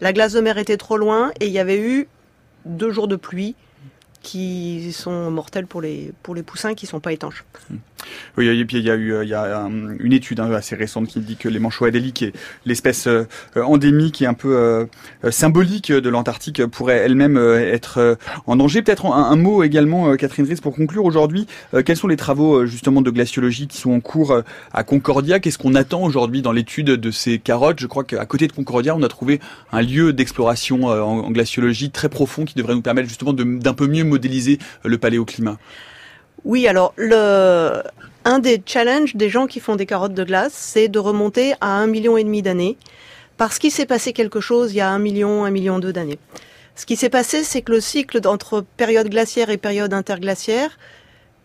[0.00, 2.08] La glace de mer était trop loin et il y avait eu
[2.64, 3.54] deux jours de pluie
[4.22, 7.44] qui sont mortels pour les, pour les poussins qui ne sont pas étanches.
[8.36, 9.68] Oui, et puis il y a eu il y a
[10.00, 11.92] une étude hein, assez récente qui dit que les manchots est
[12.66, 13.24] l'espèce euh,
[13.56, 14.86] endémique et un peu euh,
[15.30, 18.82] symbolique de l'Antarctique, pourrait elle-même euh, être en danger.
[18.82, 21.46] Peut-être un, mot également, Catherine Ries, pour conclure aujourd'hui.
[21.84, 24.36] quels sont les travaux justement de glaciologie qui sont en cours
[24.72, 25.40] à Concordia?
[25.40, 27.80] Qu'est-ce qu'on attend aujourd'hui dans l'étude de ces carottes?
[27.80, 29.40] Je crois qu'à côté de Concordia, on a trouvé
[29.72, 34.04] un lieu d'exploration en, glaciologie très profond qui devrait nous permettre justement d'un peu mieux
[34.04, 35.58] modéliser le paléoclimat.
[36.44, 37.82] Oui, alors le
[38.24, 41.68] un des challenges des gens qui font des carottes de glace, c'est de remonter à
[41.68, 42.76] un million et demi d'années,
[43.36, 46.18] parce qu'il s'est passé quelque chose il y a un million, un million deux d'années.
[46.74, 50.78] Ce qui s'est passé, c'est que le cycle entre période glaciaire et période interglaciaire,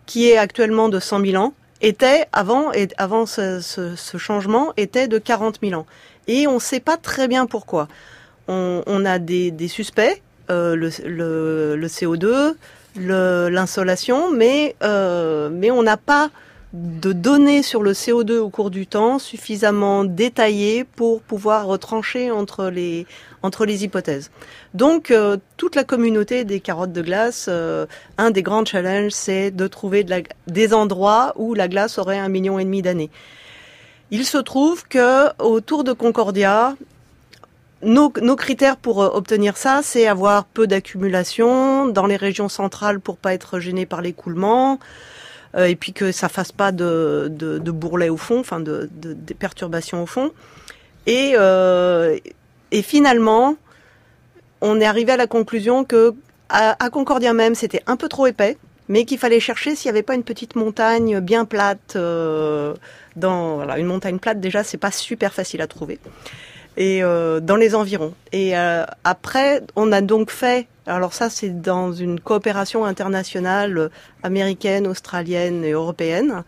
[0.06, 3.60] qui est actuellement de 100 000 ans, était avant avant ce,
[4.16, 5.86] changement était de 40 000 ans.
[6.26, 7.88] Et on ne sait pas très bien pourquoi.
[8.48, 12.54] On, a des, suspects, euh, le, CO2,
[12.96, 16.30] l'insolation, mais, euh, mais on n'a pas
[16.74, 22.66] de données sur le CO2 au cours du temps suffisamment détaillées pour pouvoir retrancher entre
[22.66, 23.06] les,
[23.42, 24.30] entre les hypothèses.
[24.74, 27.86] Donc, euh, toute la communauté des carottes de glace, euh,
[28.18, 30.04] un des grands challenges, c'est de trouver
[30.46, 33.10] des endroits où la glace aurait un million et demi d'années.
[34.10, 36.74] Il se trouve que autour de Concordia,
[37.82, 43.16] nos, critères pour euh, obtenir ça, c'est avoir peu d'accumulation dans les régions centrales pour
[43.16, 44.78] pas être gêné par l'écoulement,
[45.54, 48.88] euh, et puis que ça fasse pas de, de, bourrelet au fond, enfin de,
[49.38, 50.32] perturbations au fond.
[51.06, 52.18] Et, euh,
[52.72, 53.56] et finalement,
[54.60, 56.14] on est arrivé à la conclusion que
[56.92, 58.58] Concordia même, c'était un peu trop épais,
[58.88, 61.96] mais qu'il fallait chercher s'il n'y avait pas une petite montagne bien plate.
[63.16, 65.98] Dans une montagne plate, déjà, c'est pas super facile à trouver
[66.78, 68.14] et euh, dans les environs.
[68.32, 73.88] Et euh, après, on a donc fait, alors ça c'est dans une coopération internationale euh,
[74.22, 76.44] américaine, australienne et européenne.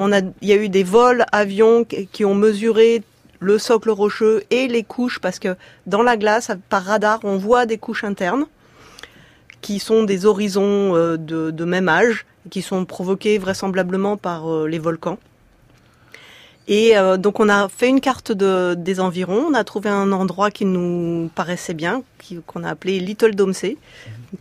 [0.00, 3.02] Il y a eu des vols avions qui ont mesuré
[3.40, 5.56] le socle rocheux et les couches parce que
[5.86, 8.46] dans la glace, par radar, on voit des couches internes
[9.60, 11.16] qui sont des horizons de,
[11.50, 15.18] de même âge, qui sont provoqués vraisemblablement par les volcans.
[16.68, 20.12] Et euh, donc on a fait une carte de, des environs, on a trouvé un
[20.12, 22.02] endroit qui nous paraissait bien,
[22.46, 23.78] qu'on a appelé Little Domsey.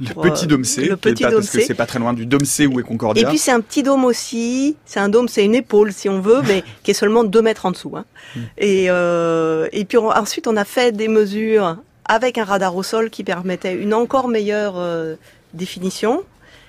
[0.02, 2.82] Le petit euh, Domsey, le petit parce que c'est pas très loin du Domsey où
[2.82, 3.24] est Concordia.
[3.24, 6.20] Et puis c'est un petit dôme aussi, c'est un dôme, c'est une épaule si on
[6.20, 7.96] veut, mais qui est seulement deux mètres en dessous.
[7.96, 8.04] Hein.
[8.36, 8.42] Hmm.
[8.58, 13.10] Et, euh, et puis ensuite on a fait des mesures avec un radar au sol
[13.10, 15.16] qui permettait une encore meilleure euh,
[15.54, 16.24] définition.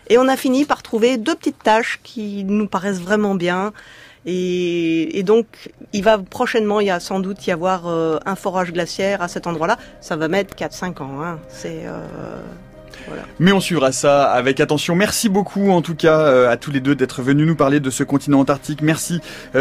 [0.08, 3.72] Et on a fini par trouver deux petites taches qui nous paraissent vraiment bien.
[4.30, 5.46] Et, donc,
[5.94, 9.28] il va prochainement, il y a sans doute y avoir euh, un forage glaciaire à
[9.28, 9.78] cet endroit-là.
[10.02, 11.22] Ça va mettre 4-5 ans.
[11.22, 11.38] Hein.
[11.64, 12.02] Euh,
[13.38, 14.94] mais on suivra ça avec attention.
[14.94, 17.88] Merci beaucoup en tout cas euh, à tous les deux d'être venus nous parler de
[17.88, 18.82] ce continent antarctique.
[18.82, 19.20] Merci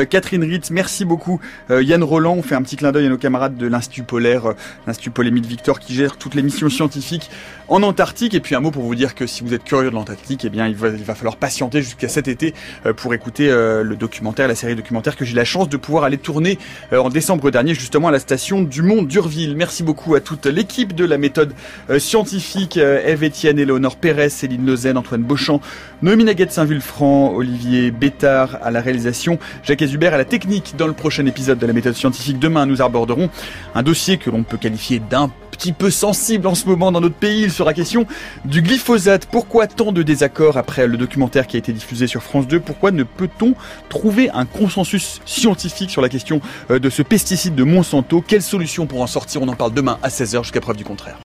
[0.09, 1.39] Catherine Ritz, merci beaucoup
[1.69, 2.33] Yann Roland.
[2.33, 4.53] On fait un petit clin d'œil à nos camarades de l'Institut polaire,
[4.85, 7.29] l'Institut Polémite Victor qui gère toutes les missions scientifiques
[7.67, 8.33] en Antarctique.
[8.33, 10.49] Et puis un mot pour vous dire que si vous êtes curieux de l'Antarctique, eh
[10.49, 12.53] bien il va, falloir patienter jusqu'à cet été
[12.95, 16.57] pour écouter le documentaire, la série documentaire que j'ai la chance de pouvoir aller tourner
[16.91, 19.55] en décembre dernier justement à la station du Mont d'Urville.
[19.55, 21.53] Merci beaucoup à toute l'équipe de la méthode
[21.97, 22.77] scientifique.
[22.77, 25.61] Eve Etienne, Léonore Pérez, Céline Lezen, Antoine Beauchamp,
[26.01, 30.75] Noémie Naguette Saint-Vulfranc, Olivier Bétard à la réalisation, Jacques Hubert à la technique.
[30.77, 33.29] Dans le prochain épisode de la méthode scientifique, demain, nous aborderons
[33.75, 37.15] un dossier que l'on peut qualifier d'un petit peu sensible en ce moment dans notre
[37.15, 37.43] pays.
[37.43, 38.05] Il sera question
[38.45, 39.25] du glyphosate.
[39.25, 42.91] Pourquoi tant de désaccords après le documentaire qui a été diffusé sur France 2 Pourquoi
[42.91, 43.55] ne peut-on
[43.89, 48.21] trouver un consensus scientifique sur la question euh, de ce pesticide de Monsanto?
[48.21, 49.41] Quelle solution pour en sortir?
[49.41, 51.15] On en parle demain à 16h jusqu'à preuve du contraire.